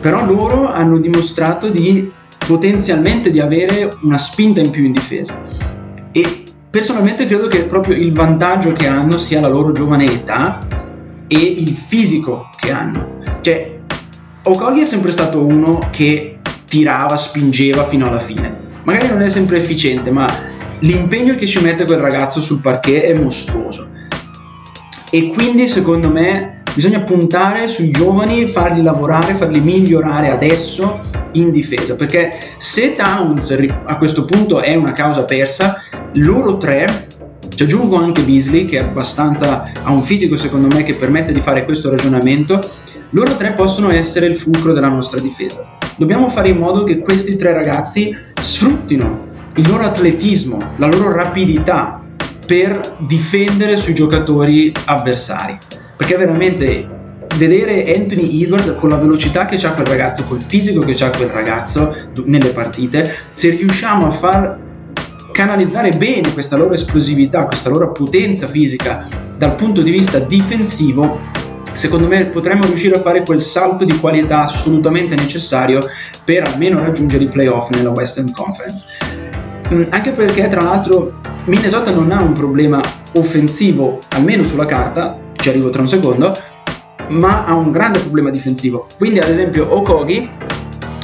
Però 0.00 0.24
loro 0.24 0.72
hanno 0.72 0.98
dimostrato 0.98 1.68
di 1.68 2.10
potenzialmente 2.44 3.30
di 3.30 3.40
avere 3.40 3.90
una 4.02 4.18
spinta 4.18 4.60
in 4.60 4.70
più 4.70 4.84
in 4.84 4.92
difesa. 4.92 5.40
E 6.10 6.44
personalmente 6.68 7.26
credo 7.26 7.46
che 7.46 7.60
proprio 7.60 7.94
il 7.94 8.12
vantaggio 8.12 8.72
che 8.72 8.86
hanno 8.86 9.18
sia 9.18 9.40
la 9.40 9.48
loro 9.48 9.70
giovane 9.72 10.04
età 10.04 10.66
e 11.28 11.36
il 11.36 11.68
fisico 11.68 12.48
che 12.56 12.72
hanno. 12.72 13.18
Cioè, 13.40 13.76
Okogi 14.44 14.80
è 14.80 14.84
sempre 14.84 15.10
stato 15.10 15.44
uno 15.44 15.88
che 15.90 16.37
tirava, 16.68 17.16
spingeva 17.16 17.84
fino 17.84 18.06
alla 18.06 18.20
fine. 18.20 18.66
Magari 18.84 19.08
non 19.08 19.22
è 19.22 19.28
sempre 19.28 19.58
efficiente, 19.58 20.10
ma 20.10 20.26
l'impegno 20.80 21.34
che 21.34 21.46
ci 21.46 21.60
mette 21.60 21.84
quel 21.84 21.98
ragazzo 21.98 22.40
sul 22.40 22.60
parquet 22.60 23.04
è 23.04 23.14
mostruoso. 23.14 23.88
E 25.10 25.28
quindi 25.28 25.66
secondo 25.66 26.10
me 26.10 26.62
bisogna 26.74 27.00
puntare 27.00 27.66
sui 27.66 27.90
giovani, 27.90 28.46
farli 28.46 28.82
lavorare, 28.82 29.34
farli 29.34 29.60
migliorare 29.60 30.30
adesso 30.30 30.98
in 31.32 31.50
difesa, 31.50 31.96
perché 31.96 32.38
se 32.58 32.92
Towns 32.92 33.56
a 33.84 33.96
questo 33.96 34.24
punto 34.24 34.60
è 34.60 34.74
una 34.74 34.92
causa 34.92 35.24
persa, 35.24 35.82
loro 36.14 36.56
tre 36.56 37.06
ci 37.54 37.64
aggiungo 37.64 37.96
anche 37.96 38.22
Beasley 38.22 38.66
che 38.66 38.78
è 38.78 38.82
abbastanza 38.82 39.68
ha 39.82 39.90
un 39.90 40.02
fisico 40.02 40.36
secondo 40.36 40.74
me 40.74 40.84
che 40.84 40.94
permette 40.94 41.32
di 41.32 41.40
fare 41.40 41.64
questo 41.64 41.90
ragionamento 41.90 42.60
loro 43.10 43.36
tre 43.36 43.52
possono 43.52 43.90
essere 43.90 44.26
il 44.26 44.36
fulcro 44.36 44.72
della 44.72 44.88
nostra 44.88 45.20
difesa. 45.20 45.64
Dobbiamo 45.96 46.28
fare 46.28 46.48
in 46.48 46.58
modo 46.58 46.84
che 46.84 46.98
questi 46.98 47.36
tre 47.36 47.52
ragazzi 47.52 48.14
sfruttino 48.40 49.26
il 49.54 49.68
loro 49.68 49.84
atletismo, 49.84 50.58
la 50.76 50.86
loro 50.86 51.12
rapidità 51.12 52.02
per 52.46 52.96
difendere 52.98 53.76
sui 53.76 53.94
giocatori 53.94 54.72
avversari. 54.84 55.58
Perché 55.96 56.16
veramente 56.16 56.96
vedere 57.36 57.92
Anthony 57.94 58.42
Edwards 58.42 58.74
con 58.76 58.90
la 58.90 58.96
velocità 58.96 59.46
che 59.46 59.56
ha 59.66 59.72
quel 59.72 59.86
ragazzo, 59.86 60.24
col 60.24 60.42
fisico 60.42 60.80
che 60.80 61.02
ha 61.02 61.10
quel 61.10 61.28
ragazzo 61.28 61.94
nelle 62.24 62.50
partite, 62.50 63.16
se 63.30 63.50
riusciamo 63.50 64.06
a 64.06 64.10
far 64.10 64.58
canalizzare 65.32 65.90
bene 65.90 66.32
questa 66.32 66.56
loro 66.56 66.74
esplosività, 66.74 67.46
questa 67.46 67.70
loro 67.70 67.92
potenza 67.92 68.46
fisica 68.46 69.08
dal 69.36 69.54
punto 69.54 69.82
di 69.82 69.90
vista 69.90 70.18
difensivo, 70.18 71.20
secondo 71.78 72.08
me 72.08 72.26
potremmo 72.26 72.64
riuscire 72.64 72.96
a 72.96 73.00
fare 73.00 73.22
quel 73.22 73.40
salto 73.40 73.84
di 73.84 73.96
qualità 73.98 74.42
assolutamente 74.42 75.14
necessario 75.14 75.78
per 76.24 76.42
almeno 76.48 76.80
raggiungere 76.80 77.22
i 77.22 77.28
playoff 77.28 77.70
nella 77.70 77.90
Western 77.90 78.32
Conference. 78.32 78.84
Mm, 79.72 79.84
anche 79.90 80.10
perché, 80.10 80.48
tra 80.48 80.62
l'altro, 80.62 81.20
Minnesota 81.44 81.92
non 81.92 82.10
ha 82.10 82.20
un 82.20 82.32
problema 82.32 82.80
offensivo, 83.14 84.00
almeno 84.08 84.42
sulla 84.42 84.66
carta, 84.66 85.16
ci 85.36 85.50
arrivo 85.50 85.70
tra 85.70 85.80
un 85.80 85.88
secondo, 85.88 86.32
ma 87.10 87.44
ha 87.44 87.54
un 87.54 87.70
grande 87.70 88.00
problema 88.00 88.30
difensivo. 88.30 88.88
Quindi, 88.96 89.20
ad 89.20 89.28
esempio, 89.28 89.72
Okogi 89.72 90.28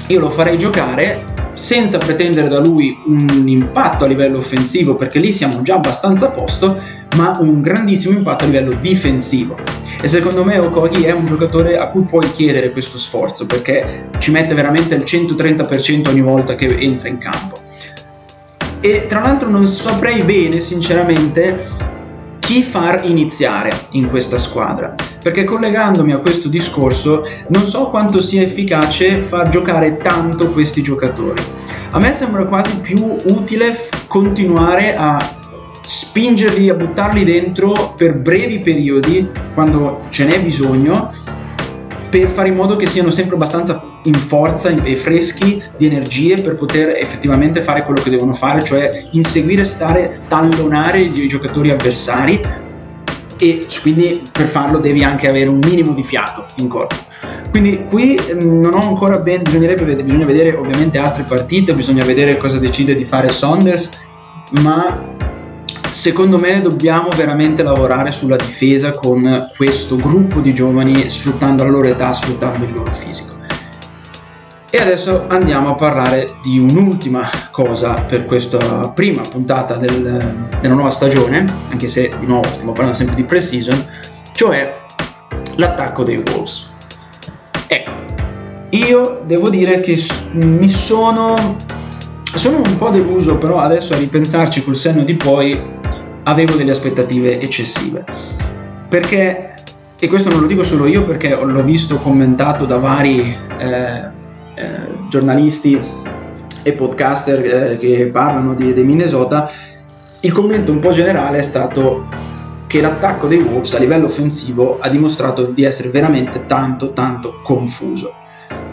io 0.08 0.18
lo 0.18 0.28
farei 0.28 0.58
giocare 0.58 1.33
senza 1.54 1.98
pretendere 1.98 2.48
da 2.48 2.60
lui 2.60 2.96
un 3.06 3.44
impatto 3.46 4.04
a 4.04 4.06
livello 4.06 4.38
offensivo, 4.38 4.94
perché 4.94 5.18
lì 5.18 5.32
siamo 5.32 5.62
già 5.62 5.76
abbastanza 5.76 6.26
a 6.26 6.30
posto, 6.30 6.78
ma 7.16 7.36
un 7.40 7.60
grandissimo 7.62 8.16
impatto 8.16 8.44
a 8.44 8.46
livello 8.48 8.76
difensivo. 8.80 9.56
E 10.00 10.08
secondo 10.08 10.44
me 10.44 10.58
Okogi 10.58 11.04
è 11.04 11.12
un 11.12 11.26
giocatore 11.26 11.78
a 11.78 11.88
cui 11.88 12.02
puoi 12.02 12.30
chiedere 12.32 12.70
questo 12.70 12.98
sforzo, 12.98 13.46
perché 13.46 14.08
ci 14.18 14.30
mette 14.30 14.54
veramente 14.54 14.94
il 14.94 15.04
130% 15.04 16.08
ogni 16.08 16.20
volta 16.20 16.54
che 16.54 16.66
entra 16.78 17.08
in 17.08 17.18
campo. 17.18 17.62
E 18.80 19.06
tra 19.06 19.20
l'altro 19.20 19.48
non 19.48 19.66
saprei 19.66 20.22
bene, 20.24 20.60
sinceramente, 20.60 21.66
chi 22.40 22.62
far 22.62 23.02
iniziare 23.06 23.70
in 23.92 24.08
questa 24.10 24.36
squadra. 24.36 24.94
Perché 25.24 25.44
collegandomi 25.44 26.12
a 26.12 26.18
questo 26.18 26.50
discorso, 26.50 27.26
non 27.48 27.64
so 27.64 27.88
quanto 27.88 28.20
sia 28.20 28.42
efficace 28.42 29.22
far 29.22 29.48
giocare 29.48 29.96
tanto 29.96 30.50
questi 30.50 30.82
giocatori. 30.82 31.42
A 31.92 31.98
me 31.98 32.12
sembra 32.12 32.44
quasi 32.44 32.76
più 32.76 33.16
utile 33.28 33.74
continuare 34.06 34.94
a 34.94 35.16
spingerli, 35.80 36.68
a 36.68 36.74
buttarli 36.74 37.24
dentro 37.24 37.94
per 37.96 38.16
brevi 38.18 38.58
periodi, 38.58 39.26
quando 39.54 40.02
ce 40.10 40.26
n'è 40.26 40.42
bisogno, 40.42 41.10
per 42.10 42.28
fare 42.28 42.48
in 42.48 42.54
modo 42.54 42.76
che 42.76 42.86
siano 42.86 43.10
sempre 43.10 43.36
abbastanza 43.36 43.82
in 44.02 44.12
forza 44.12 44.68
e 44.68 44.94
freschi 44.94 45.62
di 45.78 45.86
energie 45.86 46.36
per 46.36 46.54
poter 46.54 46.98
effettivamente 46.98 47.62
fare 47.62 47.82
quello 47.82 48.02
che 48.02 48.10
devono 48.10 48.34
fare, 48.34 48.62
cioè 48.62 49.06
inseguire, 49.12 49.64
stare, 49.64 50.20
tallonare 50.28 51.00
i 51.00 51.26
giocatori 51.26 51.70
avversari 51.70 52.63
e 53.38 53.66
quindi 53.80 54.22
per 54.30 54.46
farlo 54.46 54.78
devi 54.78 55.02
anche 55.02 55.28
avere 55.28 55.48
un 55.48 55.58
minimo 55.62 55.92
di 55.92 56.02
fiato 56.02 56.46
in 56.56 56.68
corpo. 56.68 56.96
Quindi 57.50 57.84
qui 57.84 58.18
mm, 58.18 58.60
non 58.60 58.74
ho 58.74 58.88
ancora 58.88 59.18
ben, 59.18 59.42
bisognerebbe, 59.42 60.02
bisogna 60.02 60.24
vedere 60.24 60.54
ovviamente 60.54 60.98
altre 60.98 61.22
partite, 61.24 61.74
bisogna 61.74 62.04
vedere 62.04 62.36
cosa 62.36 62.58
decide 62.58 62.94
di 62.94 63.04
fare 63.04 63.28
Saunders, 63.28 64.00
ma 64.62 65.12
secondo 65.90 66.38
me 66.38 66.60
dobbiamo 66.60 67.08
veramente 67.16 67.62
lavorare 67.62 68.10
sulla 68.10 68.36
difesa 68.36 68.90
con 68.90 69.50
questo 69.56 69.96
gruppo 69.96 70.40
di 70.40 70.52
giovani 70.52 71.08
sfruttando 71.08 71.62
la 71.64 71.70
loro 71.70 71.88
età, 71.88 72.12
sfruttando 72.12 72.64
il 72.64 72.72
loro 72.72 72.92
fisico. 72.92 73.43
E 74.74 74.80
adesso 74.80 75.26
andiamo 75.28 75.70
a 75.70 75.74
parlare 75.76 76.34
di 76.42 76.58
un'ultima 76.58 77.30
cosa 77.52 78.00
per 78.00 78.26
questa 78.26 78.88
prima 78.88 79.22
puntata 79.22 79.76
del, 79.76 80.48
della 80.60 80.74
nuova 80.74 80.90
stagione, 80.90 81.44
anche 81.70 81.86
se 81.86 82.10
di 82.18 82.26
nuovo 82.26 82.48
stiamo 82.48 82.72
parlando 82.72 82.96
sempre 82.96 83.14
di 83.14 83.22
pre-season, 83.22 83.86
cioè 84.32 84.74
l'attacco 85.54 86.02
dei 86.02 86.20
Wolves. 86.26 86.72
Ecco, 87.68 87.90
io 88.70 89.22
devo 89.24 89.48
dire 89.48 89.80
che 89.80 89.96
mi 90.32 90.68
sono 90.68 91.56
sono 92.34 92.56
un 92.56 92.76
po' 92.76 92.90
deluso, 92.90 93.38
però 93.38 93.58
adesso 93.58 93.94
a 93.94 93.98
ripensarci 93.98 94.64
col 94.64 94.74
senno 94.74 95.04
di 95.04 95.14
poi 95.14 95.56
avevo 96.24 96.56
delle 96.56 96.72
aspettative 96.72 97.40
eccessive. 97.40 98.04
Perché, 98.88 99.54
e 100.00 100.08
questo 100.08 100.30
non 100.30 100.40
lo 100.40 100.48
dico 100.48 100.64
solo 100.64 100.86
io 100.86 101.04
perché 101.04 101.32
l'ho 101.32 101.62
visto 101.62 102.00
commentato 102.00 102.64
da 102.64 102.78
vari 102.78 103.36
eh, 103.56 104.22
eh, 104.54 104.68
giornalisti 105.08 105.80
e 106.62 106.72
podcaster 106.72 107.72
eh, 107.72 107.76
che 107.76 108.08
parlano 108.08 108.54
di, 108.54 108.72
di 108.72 108.82
Minnesota, 108.82 109.50
il 110.20 110.32
commento 110.32 110.72
un 110.72 110.78
po' 110.78 110.90
generale 110.90 111.38
è 111.38 111.42
stato 111.42 112.06
che 112.66 112.80
l'attacco 112.80 113.26
dei 113.26 113.38
Wolves 113.38 113.74
a 113.74 113.78
livello 113.78 114.06
offensivo 114.06 114.78
ha 114.80 114.88
dimostrato 114.88 115.44
di 115.44 115.64
essere 115.64 115.90
veramente 115.90 116.46
tanto 116.46 116.92
tanto 116.92 117.40
confuso. 117.42 118.12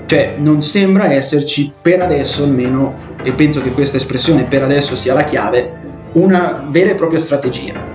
Cioè 0.05 0.35
non 0.37 0.61
sembra 0.61 1.11
esserci 1.11 1.71
per 1.81 2.01
adesso 2.01 2.43
almeno, 2.43 2.95
e 3.23 3.31
penso 3.33 3.61
che 3.61 3.71
questa 3.71 3.97
espressione 3.97 4.43
per 4.43 4.63
adesso 4.63 4.95
sia 4.95 5.13
la 5.13 5.23
chiave, 5.23 5.71
una 6.13 6.63
vera 6.67 6.91
e 6.91 6.95
propria 6.95 7.19
strategia. 7.19 7.90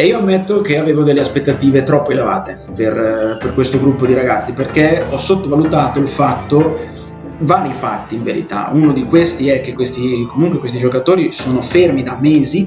E 0.00 0.06
io 0.06 0.16
ammetto 0.16 0.62
che 0.62 0.78
avevo 0.78 1.02
delle 1.02 1.20
aspettative 1.20 1.82
troppo 1.82 2.12
elevate 2.12 2.58
per, 2.74 2.96
eh, 2.96 3.36
per 3.38 3.52
questo 3.52 3.78
gruppo 3.78 4.06
di 4.06 4.14
ragazzi 4.14 4.54
perché 4.54 5.04
ho 5.06 5.18
sottovalutato 5.18 5.98
il 5.98 6.08
fatto 6.08 6.74
vari 7.40 7.74
fatti 7.74 8.14
in 8.14 8.22
verità. 8.22 8.70
Uno 8.72 8.94
di 8.94 9.04
questi 9.04 9.50
è 9.50 9.60
che 9.60 9.74
questi, 9.74 10.26
comunque 10.26 10.58
questi 10.58 10.78
giocatori 10.78 11.32
sono 11.32 11.60
fermi 11.60 12.02
da 12.02 12.16
mesi, 12.18 12.66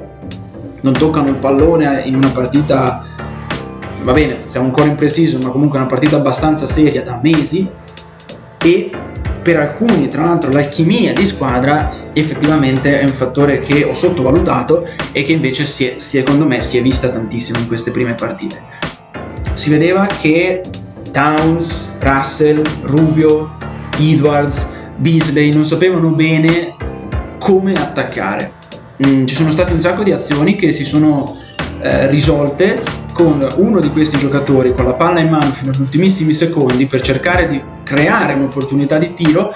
non 0.81 0.93
toccano 0.93 1.29
il 1.29 1.37
pallone 1.37 2.03
in 2.05 2.13
una 2.13 2.29
partita, 2.29 3.03
va 4.03 4.13
bene, 4.13 4.41
siamo 4.49 4.67
ancora 4.67 4.89
in 4.89 4.95
preciso, 4.95 5.39
ma 5.41 5.49
comunque 5.49 5.79
una 5.79 5.87
partita 5.87 6.17
abbastanza 6.17 6.67
seria 6.67 7.01
da 7.01 7.19
mesi 7.19 7.67
e 8.63 8.91
per 9.43 9.57
alcuni, 9.57 10.07
tra 10.07 10.23
l'altro, 10.23 10.49
l'alchimia 10.51 11.13
di 11.13 11.25
squadra 11.25 11.91
effettivamente 12.13 12.97
è 12.97 13.03
un 13.03 13.13
fattore 13.13 13.59
che 13.59 13.83
ho 13.83 13.93
sottovalutato 13.93 14.87
e 15.11 15.23
che 15.23 15.33
invece 15.33 15.65
si 15.65 15.85
è, 15.85 15.95
secondo 15.97 16.45
me 16.45 16.61
si 16.61 16.77
è 16.77 16.81
vista 16.81 17.09
tantissimo 17.09 17.59
in 17.59 17.67
queste 17.67 17.91
prime 17.91 18.15
partite. 18.15 18.61
Si 19.53 19.69
vedeva 19.69 20.07
che 20.07 20.61
Towns, 21.11 21.97
Russell, 21.99 22.61
Rubio, 22.83 23.57
Edwards, 23.99 24.67
Beasley 24.95 25.53
non 25.53 25.65
sapevano 25.65 26.09
bene 26.09 26.75
come 27.37 27.73
attaccare. 27.73 28.51
Mm, 29.05 29.25
ci 29.25 29.35
sono 29.35 29.51
state 29.51 29.73
un 29.73 29.79
sacco 29.79 30.03
di 30.03 30.11
azioni 30.11 30.55
che 30.55 30.71
si 30.71 30.85
sono 30.85 31.37
eh, 31.81 32.07
risolte 32.07 32.81
con 33.13 33.45
uno 33.57 33.79
di 33.79 33.89
questi 33.91 34.17
giocatori 34.17 34.73
con 34.73 34.85
la 34.85 34.95
palla 34.95 35.19
in 35.19 35.29
mano 35.29 35.51
fino 35.51 35.71
agli 35.71 35.81
ultimissimi 35.81 36.33
secondi 36.33 36.87
per 36.87 37.01
cercare 37.01 37.47
di 37.47 37.61
creare 37.83 38.33
un'opportunità 38.33 38.97
di 38.97 39.13
tiro 39.13 39.53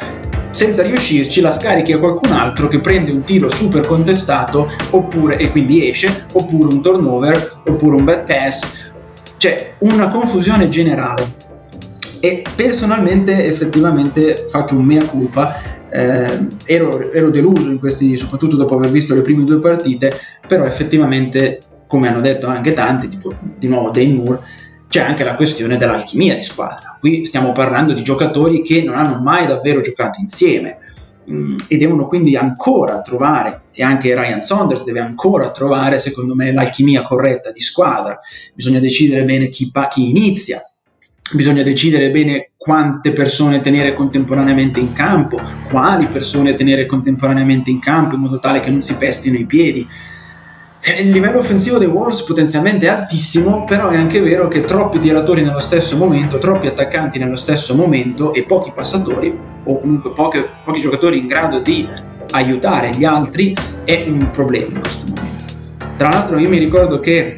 senza 0.52 0.84
riuscirci 0.84 1.42
la 1.42 1.52
scarichi 1.52 1.92
a 1.92 2.00
qualcun 2.00 2.32
altro 2.32 2.68
che 2.68 2.80
prende 2.80 3.12
un 3.12 3.24
tiro 3.24 3.50
super 3.50 3.86
contestato 3.86 4.70
oppure, 4.92 5.38
e 5.38 5.50
quindi 5.50 5.90
esce 5.90 6.26
oppure 6.34 6.74
un 6.74 6.82
turnover 6.82 7.62
oppure 7.66 7.96
un 7.96 8.04
bad 8.04 8.26
pass 8.26 8.86
cioè 9.38 9.76
una 9.80 10.08
confusione 10.08 10.68
generale. 10.68 11.46
E 12.20 12.44
personalmente 12.56 13.46
effettivamente 13.46 14.48
faccio 14.50 14.76
un 14.76 14.86
mea 14.86 15.06
culpa. 15.06 15.76
Eh, 15.90 16.48
ero, 16.66 17.12
ero, 17.12 17.30
deluso 17.30 17.70
in 17.70 17.80
questi 17.80 18.18
soprattutto 18.18 18.58
dopo 18.58 18.76
aver 18.76 18.90
visto 18.90 19.16
le 19.16 19.22
prime 19.22 19.46
due 19.46 19.58
partite 19.58 20.12
però 20.46 20.66
effettivamente 20.66 21.62
come 21.88 22.08
hanno 22.08 22.22
detto 22.22 22.48
anche 22.48 22.74
tanti 22.74 23.08
tipo 23.08 23.34
di 23.58 23.68
nuovo 23.68 23.90
Dane 23.90 24.14
Moore 24.14 24.42
c'è 24.90 25.02
anche 25.02 25.24
la 25.24 25.36
questione 25.36 25.78
dell'alchimia 25.78 26.36
di 26.36 26.42
squadra. 26.42 26.98
Qui 27.00 27.26
stiamo 27.26 27.52
parlando 27.52 27.94
di 27.94 28.04
giocatori 28.04 28.62
che 28.62 28.82
non 28.82 28.96
hanno 28.96 29.22
mai 29.22 29.46
davvero 29.46 29.82
giocato 29.82 30.20
insieme 30.20 30.78
mm, 31.30 31.56
e 31.68 31.78
devono 31.78 32.08
quindi 32.08 32.36
ancora 32.36 33.02
trovare 33.02 33.64
e 33.74 33.84
anche 33.84 34.16
Ryan 34.16 34.42
Saunders 34.42 34.86
deve 34.86 35.00
ancora 35.00 35.52
trovare 35.52 36.00
secondo 36.00 36.36
me 36.36 36.52
l'alchimia 36.52 37.04
corretta 37.04 37.52
di 37.52 37.60
squadra. 37.60 38.20
Bisogna 38.54 38.80
decidere 38.80 39.24
bene 39.24 39.50
chi, 39.50 39.70
pa- 39.72 39.88
chi 39.88 40.10
inizia. 40.10 40.62
Bisogna 41.34 41.62
decidere 41.62 42.10
bene 42.10 42.52
quante 42.56 43.12
persone 43.12 43.60
tenere 43.60 43.94
contemporaneamente 43.94 44.80
in 44.80 44.94
campo, 44.94 45.42
quali 45.70 46.08
persone 46.08 46.54
tenere 46.54 46.86
contemporaneamente 46.86 47.70
in 47.70 47.80
campo 47.80 48.16
in 48.16 48.22
modo 48.22 48.40
tale 48.40 48.62
che 48.62 48.70
non 48.70 48.80
si 48.80 48.96
pestino 48.96 49.38
i 49.38 49.46
piedi. 49.46 49.86
Eh, 50.90 51.02
il 51.02 51.10
livello 51.10 51.40
offensivo 51.40 51.78
dei 51.78 51.88
Wolves 51.90 52.22
potenzialmente 52.22 52.86
è 52.86 52.90
altissimo, 52.90 53.66
però 53.66 53.90
è 53.90 53.98
anche 53.98 54.22
vero 54.22 54.48
che 54.48 54.64
troppi 54.64 55.00
tiratori 55.00 55.42
nello 55.42 55.60
stesso 55.60 55.98
momento, 55.98 56.38
troppi 56.38 56.68
attaccanti 56.68 57.20
nello 57.20 57.36
stesso 57.36 57.76
momento 57.76 58.32
e 58.32 58.44
pochi 58.44 58.72
passatori, 58.74 59.38
o 59.66 59.80
comunque 59.82 60.12
poche, 60.12 60.48
pochi 60.64 60.80
giocatori 60.80 61.18
in 61.18 61.28
grado 61.28 61.60
di 61.60 61.86
aiutare 62.30 62.92
gli 62.96 63.04
altri, 63.04 63.54
è 63.84 64.06
un 64.08 64.32
problema 64.32 64.76
in 64.76 64.80
questo 64.80 65.06
momento. 65.14 65.44
Tra 65.98 66.08
l'altro 66.08 66.38
io 66.40 66.48
mi 66.48 66.58
ricordo 66.58 67.02
che 67.02 67.36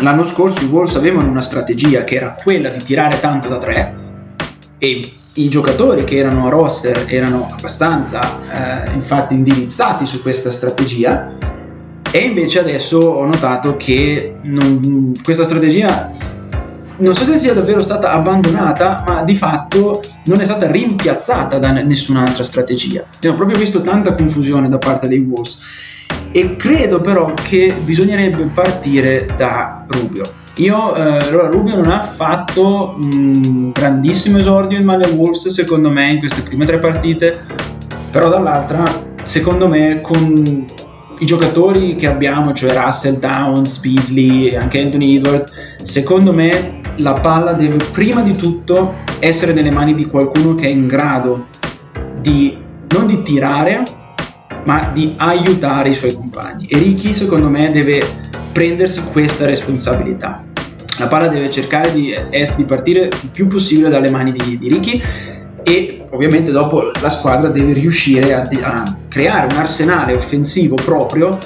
L'anno 0.00 0.24
scorso 0.24 0.62
i 0.62 0.66
Wolves 0.66 0.94
avevano 0.96 1.30
una 1.30 1.40
strategia 1.40 2.04
che 2.04 2.16
era 2.16 2.36
quella 2.42 2.68
di 2.68 2.84
tirare 2.84 3.18
tanto 3.18 3.48
da 3.48 3.56
tre 3.56 3.94
e 4.76 5.12
i 5.32 5.48
giocatori 5.48 6.04
che 6.04 6.16
erano 6.16 6.46
a 6.46 6.50
roster 6.50 7.06
erano 7.06 7.46
abbastanza 7.50 8.84
eh, 8.86 8.92
infatti 8.92 9.32
indirizzati 9.32 10.04
su 10.04 10.20
questa 10.20 10.50
strategia 10.50 11.32
e 12.16 12.20
invece 12.20 12.60
adesso 12.60 12.98
ho 12.98 13.26
notato 13.26 13.76
che 13.76 14.36
non, 14.44 15.12
questa 15.22 15.44
strategia 15.44 16.10
non 16.96 17.12
so 17.12 17.24
se 17.24 17.36
sia 17.36 17.52
davvero 17.52 17.78
stata 17.78 18.10
abbandonata 18.12 19.04
ma 19.06 19.22
di 19.22 19.34
fatto 19.34 20.00
non 20.24 20.40
è 20.40 20.44
stata 20.46 20.70
rimpiazzata 20.70 21.58
da 21.58 21.72
nessun'altra 21.72 22.42
strategia. 22.42 23.02
Ho 23.02 23.34
proprio 23.34 23.58
visto 23.58 23.82
tanta 23.82 24.14
confusione 24.14 24.70
da 24.70 24.78
parte 24.78 25.08
dei 25.08 25.18
Wolves. 25.18 25.60
E 26.32 26.56
credo 26.56 27.02
però 27.02 27.34
che 27.34 27.78
bisognerebbe 27.84 28.44
partire 28.46 29.28
da 29.36 29.84
Rubio. 29.86 30.24
Io, 30.56 30.94
eh, 30.94 31.48
Rubio 31.50 31.76
non 31.76 31.90
ha 31.90 32.00
fatto 32.00 32.96
un 32.98 33.72
grandissimo 33.72 34.38
esordio 34.38 34.78
in 34.78 34.86
maglia 34.86 35.08
Wolves 35.08 35.48
secondo 35.48 35.90
me 35.90 36.12
in 36.12 36.18
queste 36.18 36.40
prime 36.40 36.64
tre 36.64 36.78
partite, 36.78 37.40
però 38.10 38.30
dall'altra 38.30 38.84
secondo 39.20 39.68
me 39.68 40.00
con 40.00 40.64
i 41.18 41.26
giocatori 41.26 41.96
che 41.96 42.06
abbiamo, 42.06 42.52
cioè 42.52 42.72
Russell, 42.72 43.18
Towns, 43.18 43.78
Beasley 43.78 44.48
e 44.48 44.56
anche 44.56 44.80
Anthony 44.80 45.16
Edwards, 45.16 45.50
secondo 45.82 46.32
me 46.32 46.80
la 46.96 47.14
palla 47.14 47.52
deve 47.52 47.76
prima 47.92 48.22
di 48.22 48.32
tutto 48.32 48.94
essere 49.18 49.52
nelle 49.52 49.70
mani 49.70 49.94
di 49.94 50.06
qualcuno 50.06 50.54
che 50.54 50.66
è 50.66 50.70
in 50.70 50.86
grado 50.86 51.46
di 52.20 52.56
non 52.88 53.06
di 53.06 53.22
tirare 53.22 53.82
ma 54.64 54.90
di 54.92 55.14
aiutare 55.16 55.90
i 55.90 55.94
suoi 55.94 56.12
compagni. 56.12 56.66
E 56.66 56.78
Ricky, 56.78 57.12
secondo 57.12 57.48
me, 57.48 57.70
deve 57.70 58.00
prendersi 58.52 59.00
questa 59.12 59.46
responsabilità. 59.46 60.44
La 60.98 61.06
palla 61.06 61.28
deve 61.28 61.50
cercare 61.50 61.92
di, 61.92 62.12
di 62.56 62.64
partire 62.64 63.02
il 63.04 63.28
più 63.30 63.46
possibile 63.46 63.90
dalle 63.90 64.10
mani 64.10 64.32
di, 64.32 64.58
di 64.58 64.68
Ricky 64.68 65.00
e 65.62 65.95
ovviamente 66.16 66.50
dopo 66.50 66.90
la 67.00 67.08
squadra 67.08 67.48
deve 67.48 67.72
riuscire 67.72 68.34
a, 68.34 68.42
a 68.62 68.96
creare 69.08 69.52
un 69.52 69.60
arsenale 69.60 70.14
offensivo 70.14 70.74
proprio 70.74 71.38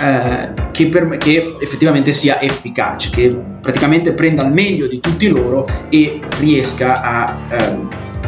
eh, 0.00 0.52
che, 0.70 0.86
per, 0.86 1.16
che, 1.16 1.56
effettivamente 1.60 2.12
sia 2.12 2.40
efficace, 2.40 3.10
che 3.10 3.36
praticamente 3.60 4.12
prenda 4.12 4.44
il 4.44 4.52
meglio 4.52 4.86
di 4.86 5.00
tutti 5.00 5.28
loro 5.28 5.66
e 5.88 6.20
riesca 6.38 7.00
a 7.00 7.36
eh, 7.48 7.78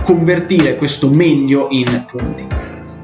convertire 0.02 0.76
questo 0.76 1.08
meglio 1.08 1.68
in 1.70 2.04
punti. 2.06 2.46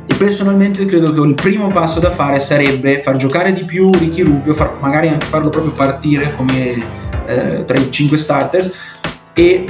E 0.06 0.14
personalmente 0.14 0.84
credo 0.84 1.12
che 1.12 1.20
il 1.20 1.34
primo 1.34 1.68
passo 1.68 2.00
da 2.00 2.10
fare 2.10 2.38
sarebbe 2.40 3.00
far 3.00 3.16
giocare 3.16 3.52
di 3.52 3.64
più 3.64 3.90
Ricky 3.90 4.22
Rubio, 4.22 4.54
far, 4.54 4.76
magari 4.80 5.08
anche 5.08 5.26
farlo 5.26 5.48
proprio 5.48 5.72
partire 5.72 6.34
come 6.36 6.82
eh, 7.26 7.64
tra 7.64 7.78
i 7.78 7.90
5 7.90 8.16
starters 8.16 8.72
e 9.34 9.64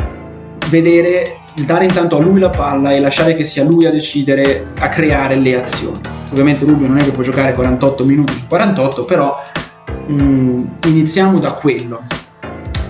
vedere, 0.68 1.38
dare 1.64 1.84
intanto 1.84 2.16
a 2.16 2.20
lui 2.20 2.40
la 2.40 2.50
palla 2.50 2.92
e 2.92 3.00
lasciare 3.00 3.34
che 3.34 3.44
sia 3.44 3.64
lui 3.64 3.86
a 3.86 3.90
decidere, 3.90 4.66
a 4.78 4.88
creare 4.88 5.36
le 5.36 5.60
azioni. 5.60 6.00
Ovviamente 6.30 6.64
Rubio 6.64 6.86
non 6.86 6.98
è 6.98 7.04
che 7.04 7.10
può 7.10 7.22
giocare 7.22 7.52
48 7.52 8.04
minuti 8.04 8.34
su 8.34 8.46
48, 8.46 9.04
però 9.04 9.42
mh, 10.06 10.14
mm, 10.14 10.64
iniziamo 10.86 11.38
da 11.38 11.52
quello 11.52 12.02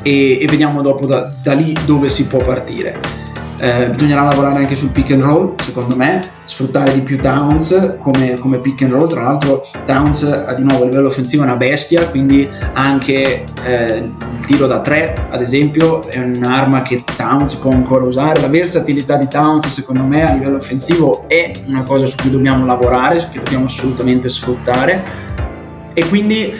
e, 0.02 0.38
e 0.40 0.46
vediamo 0.48 0.80
dopo 0.82 1.06
da, 1.06 1.34
da 1.42 1.52
lì 1.52 1.74
dove 1.84 2.08
si 2.08 2.26
può 2.26 2.40
partire. 2.40 3.21
Eh, 3.62 3.90
bisognerà 3.90 4.24
lavorare 4.24 4.58
anche 4.58 4.74
sul 4.74 4.90
pick 4.90 5.12
and 5.12 5.22
roll, 5.22 5.54
secondo 5.62 5.94
me, 5.94 6.20
sfruttare 6.46 6.92
di 6.94 7.00
più 7.00 7.16
Towns 7.20 7.94
come, 8.00 8.36
come 8.40 8.58
pick 8.58 8.82
and 8.82 8.90
roll. 8.90 9.06
Tra 9.06 9.22
l'altro, 9.22 9.64
Towns 9.86 10.24
ha 10.24 10.52
di 10.54 10.64
nuovo 10.64 10.82
a 10.82 10.86
livello 10.86 11.06
offensivo 11.06 11.44
una 11.44 11.54
bestia, 11.54 12.08
quindi 12.08 12.48
anche 12.72 13.44
eh, 13.62 13.96
il 13.98 14.44
tiro 14.46 14.66
da 14.66 14.80
tre, 14.80 15.28
ad 15.30 15.40
esempio, 15.40 16.02
è 16.08 16.18
un'arma 16.18 16.82
che 16.82 17.04
Towns 17.16 17.54
può 17.54 17.70
ancora 17.70 18.04
usare. 18.04 18.40
La 18.40 18.48
versatilità 18.48 19.16
di 19.16 19.28
Towns, 19.28 19.68
secondo 19.68 20.02
me, 20.02 20.28
a 20.28 20.32
livello 20.32 20.56
offensivo 20.56 21.28
è 21.28 21.52
una 21.68 21.84
cosa 21.84 22.04
su 22.04 22.16
cui 22.16 22.30
dobbiamo 22.30 22.66
lavorare, 22.66 23.28
che 23.30 23.38
dobbiamo 23.38 23.66
assolutamente 23.66 24.28
sfruttare. 24.28 25.30
E 25.94 26.08
quindi 26.08 26.52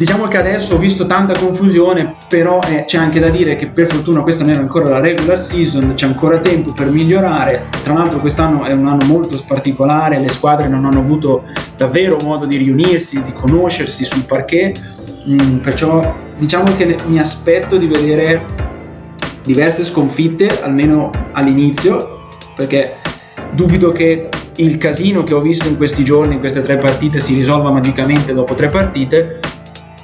Diciamo 0.00 0.28
che 0.28 0.38
adesso 0.38 0.76
ho 0.76 0.78
visto 0.78 1.04
tanta 1.04 1.38
confusione, 1.38 2.14
però 2.26 2.58
eh, 2.66 2.86
c'è 2.86 2.96
anche 2.96 3.20
da 3.20 3.28
dire 3.28 3.54
che 3.56 3.66
per 3.66 3.86
fortuna 3.86 4.22
questa 4.22 4.44
non 4.46 4.54
è 4.54 4.56
ancora 4.56 4.88
la 4.88 4.98
regular 4.98 5.38
season, 5.38 5.92
c'è 5.94 6.06
ancora 6.06 6.38
tempo 6.38 6.72
per 6.72 6.88
migliorare. 6.88 7.66
Tra 7.82 7.92
l'altro 7.92 8.18
quest'anno 8.18 8.64
è 8.64 8.72
un 8.72 8.86
anno 8.86 9.04
molto 9.04 9.38
particolare, 9.46 10.18
le 10.18 10.30
squadre 10.30 10.68
non 10.68 10.86
hanno 10.86 11.00
avuto 11.00 11.42
davvero 11.76 12.16
modo 12.22 12.46
di 12.46 12.56
riunirsi, 12.56 13.20
di 13.22 13.30
conoscersi 13.34 14.04
sul 14.04 14.24
parquet, 14.24 14.80
mm, 15.28 15.58
perciò 15.58 16.14
diciamo 16.38 16.74
che 16.78 16.96
mi 17.06 17.18
aspetto 17.18 17.76
di 17.76 17.86
vedere 17.86 18.42
diverse 19.44 19.84
sconfitte, 19.84 20.62
almeno 20.62 21.10
all'inizio, 21.32 22.28
perché 22.56 22.94
dubito 23.50 23.92
che 23.92 24.30
il 24.56 24.78
casino 24.78 25.24
che 25.24 25.34
ho 25.34 25.40
visto 25.40 25.68
in 25.68 25.76
questi 25.76 26.02
giorni, 26.04 26.32
in 26.32 26.40
queste 26.40 26.62
tre 26.62 26.78
partite, 26.78 27.18
si 27.18 27.34
risolva 27.34 27.70
magicamente 27.70 28.32
dopo 28.32 28.54
tre 28.54 28.68
partite 28.68 29.40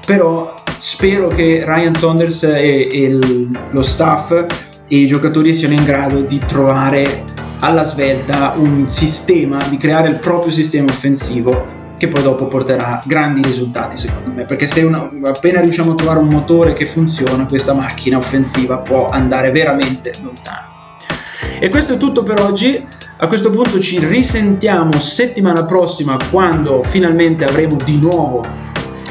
però 0.07 0.55
spero 0.79 1.27
che 1.29 1.65
Ryan 1.67 1.95
Saunders 1.95 2.45
e, 2.45 2.89
e 2.91 3.01
il, 3.03 3.59
lo 3.73 3.83
staff 3.83 4.31
e 4.31 4.97
i 4.97 5.07
giocatori 5.07 5.53
siano 5.53 5.75
in 5.75 5.85
grado 5.85 6.21
di 6.21 6.41
trovare 6.47 7.25
alla 7.59 7.83
svelta 7.83 8.55
un 8.57 8.89
sistema, 8.89 9.59
di 9.69 9.77
creare 9.77 10.09
il 10.09 10.21
proprio 10.21 10.53
sistema 10.53 10.91
offensivo 10.91 11.85
che 11.99 12.09
poi 12.09 12.23
dopo 12.23 12.47
porterà 12.47 13.03
grandi 13.05 13.43
risultati 13.43 13.97
secondo 13.97 14.31
me. 14.31 14.45
Perché 14.45 14.69
se 14.69 14.83
una, 14.83 15.11
appena 15.25 15.61
riusciamo 15.61 15.93
a 15.93 15.95
trovare 15.97 16.21
un 16.21 16.29
motore 16.29 16.73
che 16.73 16.87
funziona 16.87 17.47
questa 17.47 17.73
macchina 17.73 18.17
offensiva 18.17 18.79
può 18.79 19.09
andare 19.09 19.51
veramente 19.51 20.13
lontano. 20.23 20.75
E 21.59 21.69
questo 21.69 21.95
è 21.95 21.97
tutto 21.97 22.23
per 22.23 22.41
oggi. 22.41 22.87
A 23.19 23.29
questo 23.29 23.51
punto 23.51 23.81
ci 23.81 23.99
risentiamo 23.99 25.01
settimana 25.01 25.65
prossima 25.65 26.17
quando 26.31 26.83
finalmente 26.83 27.45
avremo 27.45 27.77
di 27.83 27.99
nuovo 27.99 28.66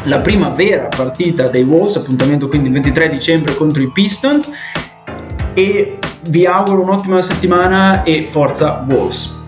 la 0.06 0.20
prima 0.20 0.50
vera 0.50 0.88
partita 0.88 1.48
dei 1.48 1.64
Wolves, 1.64 1.96
appuntamento 1.96 2.48
quindi 2.48 2.68
il 2.68 2.74
23 2.74 3.10
dicembre 3.10 3.56
contro 3.56 3.82
i 3.82 3.92
Pistons 3.92 4.52
e 5.54 6.00
vi 6.30 6.46
auguro 6.46 6.82
un'ottima 6.82 7.22
settimana 7.22 8.04
e 8.04 8.24
forza 8.24 8.86
Wolves. 8.88 9.45